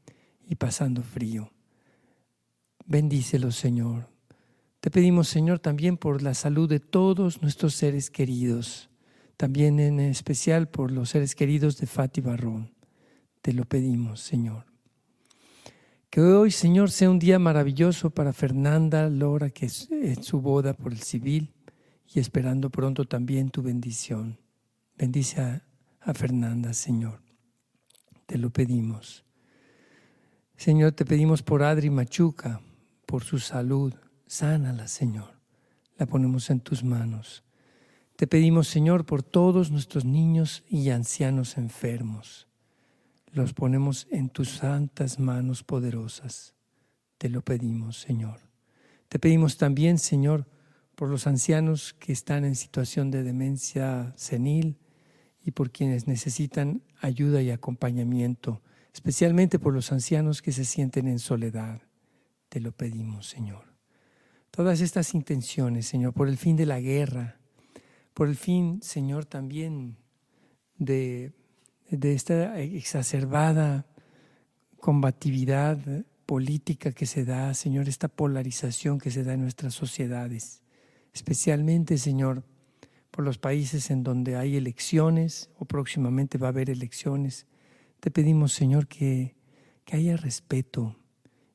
y 0.48 0.56
pasando 0.56 1.04
frío. 1.04 1.52
Bendícelos, 2.86 3.56
Señor. 3.56 4.10
Te 4.80 4.90
pedimos, 4.90 5.28
Señor, 5.28 5.60
también 5.60 5.98
por 5.98 6.22
la 6.22 6.34
salud 6.34 6.68
de 6.68 6.80
todos 6.80 7.42
nuestros 7.42 7.76
seres 7.76 8.10
queridos, 8.10 8.90
también 9.38 9.80
en 9.80 10.00
especial 10.00 10.68
por 10.68 10.92
los 10.92 11.10
seres 11.10 11.36
queridos 11.36 11.78
de 11.78 11.88
Fati 11.88 12.22
Barrón. 12.22 12.74
Te 13.42 13.54
lo 13.54 13.66
pedimos, 13.66 14.22
Señor. 14.22 14.66
Que 16.10 16.20
hoy, 16.20 16.52
Señor, 16.52 16.92
sea 16.92 17.10
un 17.10 17.20
día 17.20 17.40
maravilloso 17.40 18.10
para 18.10 18.34
Fernanda 18.34 19.10
Lora, 19.10 19.50
que 19.50 19.68
es 19.68 19.90
en 19.92 20.24
su 20.24 20.42
boda 20.42 20.74
por 20.74 20.92
el 20.92 21.02
civil 21.02 21.54
y 22.14 22.20
esperando 22.20 22.70
pronto 22.70 23.06
también 23.06 23.50
tu 23.50 23.62
bendición. 23.62 24.38
Bendice 24.98 25.42
a, 26.02 26.14
Fernanda, 26.14 26.74
Señor. 26.74 27.22
Te 28.26 28.38
lo 28.38 28.50
pedimos. 28.50 29.24
Señor, 30.62 30.92
te 30.92 31.06
pedimos 31.06 31.42
por 31.42 31.64
Adri 31.64 31.90
Machuca, 31.90 32.62
por 33.08 33.24
su 33.24 33.40
salud. 33.40 33.96
Sánala, 34.28 34.88
Señor. 34.88 35.40
La 35.98 36.06
ponemos 36.06 36.52
en 36.52 36.60
tus 36.60 36.84
manos. 36.84 37.44
Te 38.16 38.28
pedimos, 38.28 38.68
Señor, 38.68 39.08
por 39.08 39.24
todos 39.24 39.72
nuestros 39.72 40.06
niños 40.06 40.64
y 40.70 40.92
ancianos 40.92 41.58
enfermos. 41.58 42.48
Los 43.32 43.54
ponemos 43.56 44.06
en 44.12 44.30
tus 44.30 44.50
santas 44.50 45.18
manos 45.18 45.64
poderosas. 45.64 46.54
Te 47.18 47.28
lo 47.28 47.42
pedimos, 47.42 48.00
Señor. 48.00 48.40
Te 49.10 49.18
pedimos 49.18 49.58
también, 49.58 49.98
Señor, 49.98 50.46
por 50.94 51.10
los 51.10 51.26
ancianos 51.26 51.96
que 51.96 52.12
están 52.14 52.46
en 52.46 52.54
situación 52.54 53.10
de 53.10 53.24
demencia 53.24 54.14
senil 54.16 54.78
y 55.44 55.50
por 55.50 55.72
quienes 55.72 56.06
necesitan 56.06 56.84
ayuda 57.02 57.42
y 57.42 57.50
acompañamiento, 57.50 58.62
especialmente 58.94 59.60
por 59.60 59.74
los 59.74 59.92
ancianos 59.92 60.42
que 60.42 60.52
se 60.52 60.66
sienten 60.66 61.08
en 61.08 61.20
soledad. 61.20 61.82
Te 62.50 62.60
lo 62.60 62.72
pedimos, 62.72 63.28
Señor. 63.28 63.66
Todas 64.52 64.82
estas 64.82 65.14
intenciones, 65.14 65.88
Señor, 65.88 66.14
por 66.14 66.28
el 66.28 66.38
fin 66.38 66.56
de 66.56 66.66
la 66.66 66.80
guerra, 66.80 67.40
por 68.14 68.28
el 68.28 68.36
fin, 68.36 68.82
Señor, 68.82 69.26
también 69.26 69.98
de, 70.78 71.32
de 71.90 72.14
esta 72.14 72.60
exacerbada 72.60 73.86
combatividad 74.78 75.78
política 76.26 76.92
que 76.92 77.06
se 77.06 77.24
da, 77.24 77.54
Señor, 77.54 77.88
esta 77.88 78.10
polarización 78.10 79.00
que 79.00 79.12
se 79.12 79.24
da 79.24 79.34
en 79.34 79.42
nuestras 79.42 79.74
sociedades 79.74 80.62
especialmente, 81.14 81.98
Señor, 81.98 82.44
por 83.10 83.26
los 83.26 83.38
países 83.38 83.92
en 83.92 84.04
donde 84.04 84.38
hay 84.38 84.56
elecciones 84.56 85.50
o 85.58 85.66
próximamente 85.66 86.38
va 86.38 86.48
a 86.48 86.50
haber 86.50 86.70
elecciones. 86.70 87.46
Te 88.02 88.12
pedimos, 88.12 88.52
Señor, 88.52 88.88
que, 88.88 89.36
que 89.86 89.96
haya 89.96 90.18
respeto 90.18 90.98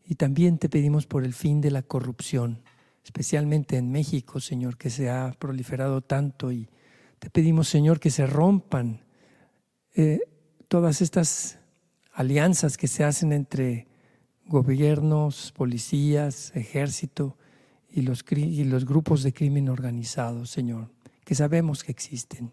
y 0.07 0.15
también 0.15 0.57
te 0.57 0.69
pedimos 0.69 1.07
por 1.07 1.25
el 1.25 1.35
fin 1.35 1.61
de 1.61 1.73
la 1.73 1.83
corrupción, 1.83 2.63
especialmente 3.05 3.77
en 3.77 3.91
México, 3.91 4.41
Señor, 4.41 4.79
que 4.79 4.89
se 4.89 5.11
ha 5.11 5.35
proliferado 5.39 6.01
tanto 6.01 6.53
y 6.53 6.71
te 7.19 7.29
pedimos, 7.29 7.69
Señor, 7.69 7.99
que 7.99 8.11
se 8.11 8.27
rompan 8.27 9.05
eh, 9.95 10.21
todas 10.69 11.03
estas 11.03 11.59
alianzas 12.13 12.77
que 12.77 12.87
se 12.87 13.03
hacen 13.03 13.33
entre 13.33 13.89
gobiernos, 14.47 15.53
policías, 15.53 16.53
ejército, 16.55 17.37
y 17.91 18.03
los, 18.03 18.25
y 18.31 18.63
los 18.65 18.85
grupos 18.85 19.23
de 19.25 19.33
crimen 19.33 19.69
organizado, 19.69 20.47
Señor, 20.47 20.91
que 21.25 21.35
sabemos 21.35 21.83
que 21.83 21.91
existen. 21.91 22.53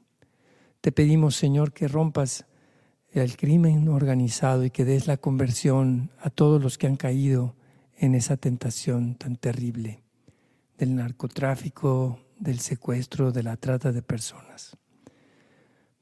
Te 0.81 0.91
pedimos, 0.91 1.35
Señor, 1.35 1.73
que 1.73 1.87
rompas 1.87 2.45
el 3.21 3.37
crimen 3.37 3.87
organizado 3.89 4.65
y 4.65 4.71
que 4.71 4.85
des 4.85 5.05
la 5.05 5.17
conversión 5.17 6.09
a 6.19 6.31
todos 6.31 6.61
los 6.61 6.77
que 6.77 6.87
han 6.87 6.95
caído 6.95 7.55
en 7.95 8.15
esa 8.15 8.37
tentación 8.37 9.15
tan 9.15 9.35
terrible 9.35 10.03
del 10.77 10.95
narcotráfico, 10.95 12.19
del 12.39 12.59
secuestro, 12.59 13.31
de 13.31 13.43
la 13.43 13.55
trata 13.55 13.91
de 13.91 14.01
personas. 14.01 14.75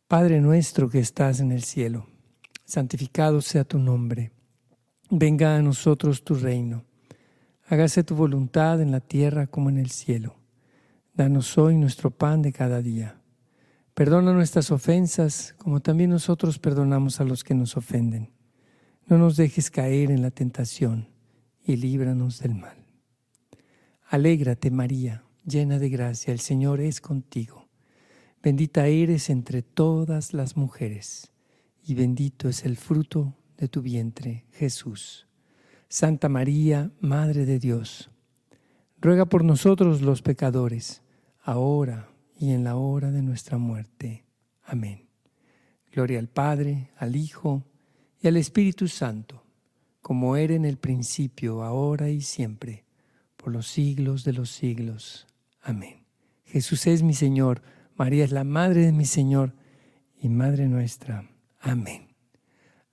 Padre 0.07 0.39
nuestro 0.39 0.89
que 0.89 0.99
estás 0.99 1.41
en 1.41 1.51
el 1.51 1.63
cielo, 1.63 2.07
santificado 2.63 3.41
sea 3.41 3.65
tu 3.65 3.77
nombre. 3.77 4.31
Venga 5.09 5.57
a 5.57 5.61
nosotros 5.61 6.23
tu 6.23 6.35
reino. 6.35 6.85
Hágase 7.67 8.03
tu 8.03 8.15
voluntad 8.15 8.81
en 8.81 8.91
la 8.91 9.01
tierra 9.01 9.47
como 9.47 9.69
en 9.69 9.77
el 9.77 9.89
cielo. 9.89 10.37
Danos 11.13 11.57
hoy 11.57 11.75
nuestro 11.75 12.09
pan 12.09 12.41
de 12.41 12.53
cada 12.53 12.81
día. 12.81 13.20
Perdona 13.93 14.33
nuestras 14.33 14.71
ofensas 14.71 15.53
como 15.57 15.81
también 15.81 16.11
nosotros 16.11 16.59
perdonamos 16.59 17.19
a 17.19 17.25
los 17.25 17.43
que 17.43 17.53
nos 17.53 17.75
ofenden. 17.75 18.31
No 19.07 19.17
nos 19.17 19.35
dejes 19.35 19.69
caer 19.69 20.11
en 20.11 20.21
la 20.21 20.31
tentación 20.31 21.09
y 21.65 21.75
líbranos 21.75 22.39
del 22.39 22.55
mal. 22.55 22.85
Alégrate 24.07 24.71
María, 24.71 25.23
llena 25.45 25.77
de 25.77 25.89
gracia, 25.89 26.31
el 26.31 26.39
Señor 26.39 26.79
es 26.79 27.01
contigo. 27.01 27.67
Bendita 28.41 28.87
eres 28.87 29.29
entre 29.29 29.61
todas 29.61 30.33
las 30.33 30.55
mujeres 30.55 31.31
y 31.83 31.93
bendito 31.93 32.47
es 32.47 32.65
el 32.65 32.77
fruto 32.77 33.35
de 33.57 33.67
tu 33.67 33.81
vientre, 33.81 34.45
Jesús. 34.51 35.27
Santa 35.89 36.29
María, 36.29 36.91
Madre 37.01 37.45
de 37.45 37.59
Dios, 37.59 38.09
ruega 39.01 39.25
por 39.25 39.43
nosotros 39.43 40.01
los 40.01 40.21
pecadores, 40.21 41.01
ahora 41.43 42.10
y 42.41 42.53
en 42.53 42.63
la 42.63 42.75
hora 42.75 43.11
de 43.11 43.21
nuestra 43.21 43.59
muerte. 43.59 44.25
Amén. 44.63 45.07
Gloria 45.91 46.17
al 46.17 46.27
Padre, 46.27 46.89
al 46.97 47.15
Hijo 47.15 47.63
y 48.19 48.27
al 48.27 48.35
Espíritu 48.35 48.87
Santo, 48.87 49.43
como 50.01 50.35
era 50.35 50.55
en 50.55 50.65
el 50.65 50.77
principio, 50.77 51.61
ahora 51.61 52.09
y 52.09 52.21
siempre, 52.21 52.83
por 53.37 53.53
los 53.53 53.67
siglos 53.67 54.23
de 54.23 54.33
los 54.33 54.49
siglos. 54.49 55.27
Amén. 55.61 56.03
Jesús 56.43 56.87
es 56.87 57.03
mi 57.03 57.13
Señor, 57.13 57.61
María 57.95 58.23
es 58.23 58.31
la 58.31 58.43
Madre 58.43 58.87
de 58.87 58.91
mi 58.91 59.05
Señor 59.05 59.53
y 60.19 60.27
Madre 60.27 60.67
nuestra. 60.67 61.29
Amén. 61.59 62.07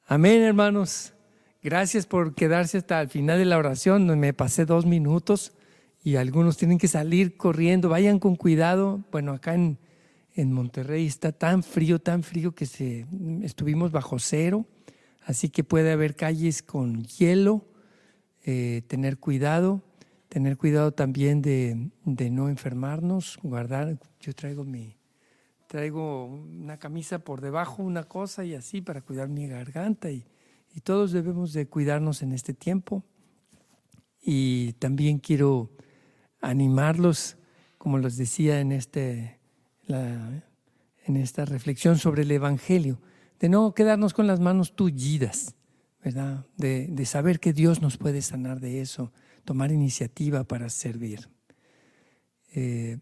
Amén, 0.07 0.43
hermanos. 0.43 1.15
Gracias 1.63 2.05
por 2.05 2.35
quedarse 2.35 2.77
hasta 2.77 3.01
el 3.01 3.09
final 3.09 3.39
de 3.39 3.47
la 3.47 3.57
oración. 3.57 4.07
Me 4.19 4.35
pasé 4.35 4.67
dos 4.67 4.85
minutos 4.85 5.53
y 6.03 6.17
algunos 6.17 6.57
tienen 6.57 6.79
que 6.79 6.89
salir 6.89 7.37
corriendo. 7.37 7.89
Vayan 7.89 8.19
con 8.19 8.37
cuidado. 8.37 9.05
Bueno, 9.11 9.33
acá 9.33 9.55
en, 9.55 9.79
en 10.35 10.53
Monterrey 10.53 11.07
está 11.07 11.33
tan 11.33 11.63
frío, 11.63 11.99
tan 11.99 12.23
frío 12.23 12.55
que 12.55 12.67
se, 12.67 13.07
estuvimos 13.43 13.93
bajo 13.93 14.19
cero. 14.19 14.67
Así 15.25 15.51
que 15.51 15.65
puede 15.65 15.93
haber 15.93 16.17
calles 16.17 16.63
con 16.63 17.05
hielo. 17.05 17.67
Eh, 18.45 18.83
tener 18.87 19.19
cuidado. 19.19 19.83
Tener 20.29 20.57
cuidado 20.57 20.93
también 20.93 21.43
de, 21.43 21.91
de 22.05 22.31
no 22.31 22.49
enfermarnos. 22.49 23.39
Guardar. 23.43 23.99
Yo 24.21 24.35
traigo 24.35 24.65
mi, 24.65 24.99
traigo 25.69 26.25
una 26.25 26.79
camisa 26.79 27.21
por 27.21 27.41
debajo, 27.41 27.83
una 27.83 28.05
cosa 28.05 28.45
y 28.45 28.55
así 28.55 28.81
para 28.81 29.03
cuidar 29.03 29.29
mi 29.29 29.47
garganta 29.47 30.11
y, 30.11 30.25
todos 30.85 31.11
debemos 31.11 31.53
de 31.55 31.67
cuidarnos 31.67 32.23
en 32.23 32.31
este 32.31 32.55
tiempo. 32.55 33.03
Y 34.23 34.75
también 34.75 35.19
quiero 35.19 35.71
animarlos, 36.41 37.37
como 37.79 37.99
les 37.99 38.17
decía 38.17 38.61
en, 38.61 38.73
este, 38.73 39.39
en 39.89 41.17
esta 41.17 41.45
reflexión 41.45 41.99
sobre 41.99 42.23
el 42.23 42.31
Evangelio, 42.31 43.01
de 43.39 43.49
no 43.49 43.73
quedarnos 43.75 44.15
con 44.15 44.27
las 44.27 44.41
manos 44.41 44.75
tullidas, 44.75 45.55
¿verdad? 46.03 46.47
De, 46.57 46.89
de 46.89 47.07
saber 47.07 47.41
que 47.41 47.53
Dios 47.53 47.83
nos 47.83 47.97
puede 47.97 48.23
sanar 48.23 48.61
de 48.61 48.81
eso, 48.81 49.13
tomar 49.45 49.73
iniciativa 49.73 50.45
para 50.45 50.69
servir. 50.69 51.29
Eh, 52.55 52.99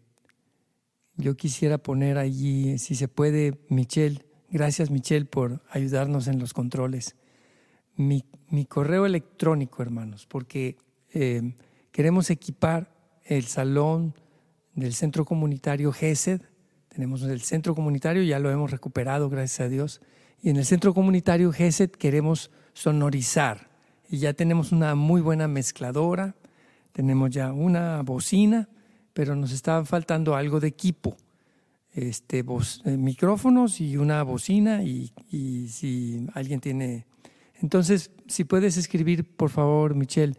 yo 1.15 1.35
quisiera 1.35 1.79
poner 1.79 2.17
allí, 2.17 2.77
si 2.77 2.95
se 2.95 3.07
puede, 3.07 3.59
Michelle, 3.69 4.23
gracias 4.51 4.91
Michelle 4.91 5.25
por 5.25 5.63
ayudarnos 5.69 6.27
en 6.27 6.39
los 6.39 6.53
controles. 6.53 7.15
Mi, 7.95 8.23
correo 8.69 9.07
electrónico, 9.07 9.81
hermanos, 9.81 10.27
porque 10.27 10.77
eh, 11.13 11.55
queremos 11.91 12.29
equipar 12.29 12.95
el 13.27 13.45
salón 13.45 14.13
del 14.73 14.93
centro 14.93 15.25
comunitario 15.25 15.91
GESED. 15.91 16.41
Tenemos 16.89 17.21
el 17.23 17.41
centro 17.41 17.75
comunitario, 17.75 18.23
ya 18.23 18.39
lo 18.39 18.49
hemos 18.49 18.71
recuperado, 18.71 19.29
gracias 19.29 19.67
a 19.67 19.69
Dios. 19.69 20.01
Y 20.41 20.49
en 20.49 20.57
el 20.57 20.65
centro 20.65 20.93
comunitario 20.93 21.51
GESED 21.51 21.91
queremos 21.91 22.51
sonorizar. 22.73 23.69
Y 24.09 24.17
ya 24.17 24.33
tenemos 24.33 24.71
una 24.71 24.95
muy 24.95 25.21
buena 25.21 25.47
mezcladora, 25.47 26.35
tenemos 26.93 27.29
ya 27.29 27.51
una 27.51 28.01
bocina 28.01 28.69
pero 29.17 29.35
nos 29.35 29.51
estaba 29.51 29.83
faltando 29.83 30.35
algo 30.35 30.59
de 30.59 30.67
equipo. 30.67 31.17
Este, 31.91 32.45
eh, 32.85 32.97
micrófonos 32.97 33.81
y 33.81 33.97
una 33.97 34.21
bocina 34.21 34.83
y, 34.83 35.11
si 35.69 36.27
alguien 36.35 36.59
tiene... 36.59 37.07
Entonces, 37.59 38.11
si 38.27 38.43
puedes 38.43 38.77
escribir, 38.77 39.27
por 39.27 39.49
favor, 39.49 39.95
Michelle, 39.95 40.35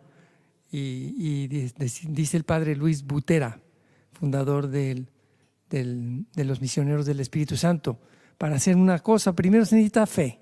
y, 0.70 1.48
dice 1.48 2.36
el 2.36 2.44
padre 2.44 2.76
Luis 2.76 3.04
Butera, 3.04 3.60
fundador 4.12 4.68
del, 4.68 5.08
de 5.68 6.44
los 6.44 6.60
misioneros 6.60 7.04
del 7.04 7.20
Espíritu 7.20 7.56
Santo, 7.56 7.98
para 8.38 8.56
hacer 8.56 8.76
una 8.76 9.00
cosa, 9.00 9.34
primero 9.34 9.66
se 9.66 9.74
necesita 9.74 10.06
fe, 10.06 10.38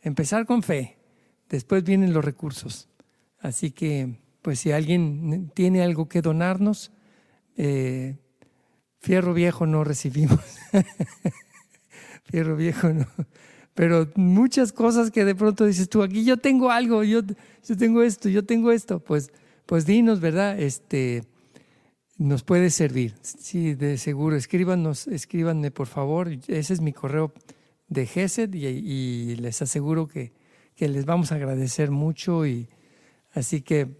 empezar 0.00 0.46
con 0.46 0.62
fe, 0.62 0.98
después 1.48 1.82
vienen 1.82 2.12
los 2.12 2.24
recursos. 2.24 2.88
Así 3.40 3.70
que, 3.70 4.16
pues 4.42 4.60
si 4.60 4.72
alguien 4.72 5.50
tiene 5.54 5.82
algo 5.82 6.08
que 6.08 6.22
donarnos, 6.22 6.92
eh, 7.56 8.16
fierro 9.00 9.34
viejo 9.34 9.66
no 9.66 9.84
recibimos. 9.84 10.40
fierro 12.24 12.56
viejo 12.56 12.88
no. 12.88 13.06
Pero 13.74 14.10
muchas 14.16 14.72
cosas 14.72 15.10
que 15.10 15.24
de 15.24 15.34
pronto 15.34 15.64
dices 15.64 15.88
tú, 15.88 16.02
aquí 16.02 16.24
yo 16.24 16.36
tengo 16.36 16.70
algo, 16.70 17.04
yo, 17.04 17.20
yo 17.22 17.76
tengo 17.76 18.02
esto, 18.02 18.28
yo 18.28 18.44
tengo 18.44 18.72
esto, 18.72 18.98
pues 18.98 19.30
pues 19.68 19.84
dinos, 19.84 20.20
¿verdad? 20.20 20.58
Este, 20.58 21.24
nos 22.16 22.42
puede 22.42 22.70
servir. 22.70 23.14
Sí, 23.20 23.74
de 23.74 23.98
seguro. 23.98 24.34
Escríbanos, 24.34 25.06
escríbanme, 25.06 25.70
por 25.70 25.88
favor. 25.88 26.30
Ese 26.48 26.72
es 26.72 26.80
mi 26.80 26.94
correo 26.94 27.34
de 27.86 28.06
GESED 28.06 28.54
y, 28.54 29.36
les 29.36 29.60
aseguro 29.60 30.08
que, 30.08 30.32
que, 30.74 30.88
les 30.88 31.04
vamos 31.04 31.32
a 31.32 31.34
agradecer 31.34 31.90
mucho. 31.90 32.46
Y 32.46 32.66
así 33.38 33.62
que, 33.62 33.96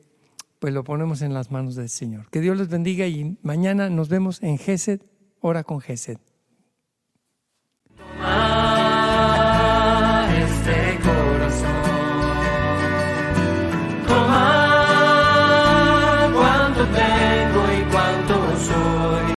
pues 0.59 0.75
lo 0.75 0.85
ponemos 0.85 1.23
en 1.23 1.35
las 1.35 1.51
manos 1.51 1.75
del 1.75 1.89
Señor. 1.89 2.29
Que 2.31 2.41
Dios 2.41 2.57
les 2.57 2.69
bendiga 2.69 3.07
y 3.07 3.39
mañana 3.43 3.91
nos 3.91 4.09
vemos 4.09 4.43
en 4.43 4.59
GESED, 4.59 5.01
hora 5.41 5.65
con 5.65 5.81
GESED. 5.81 6.19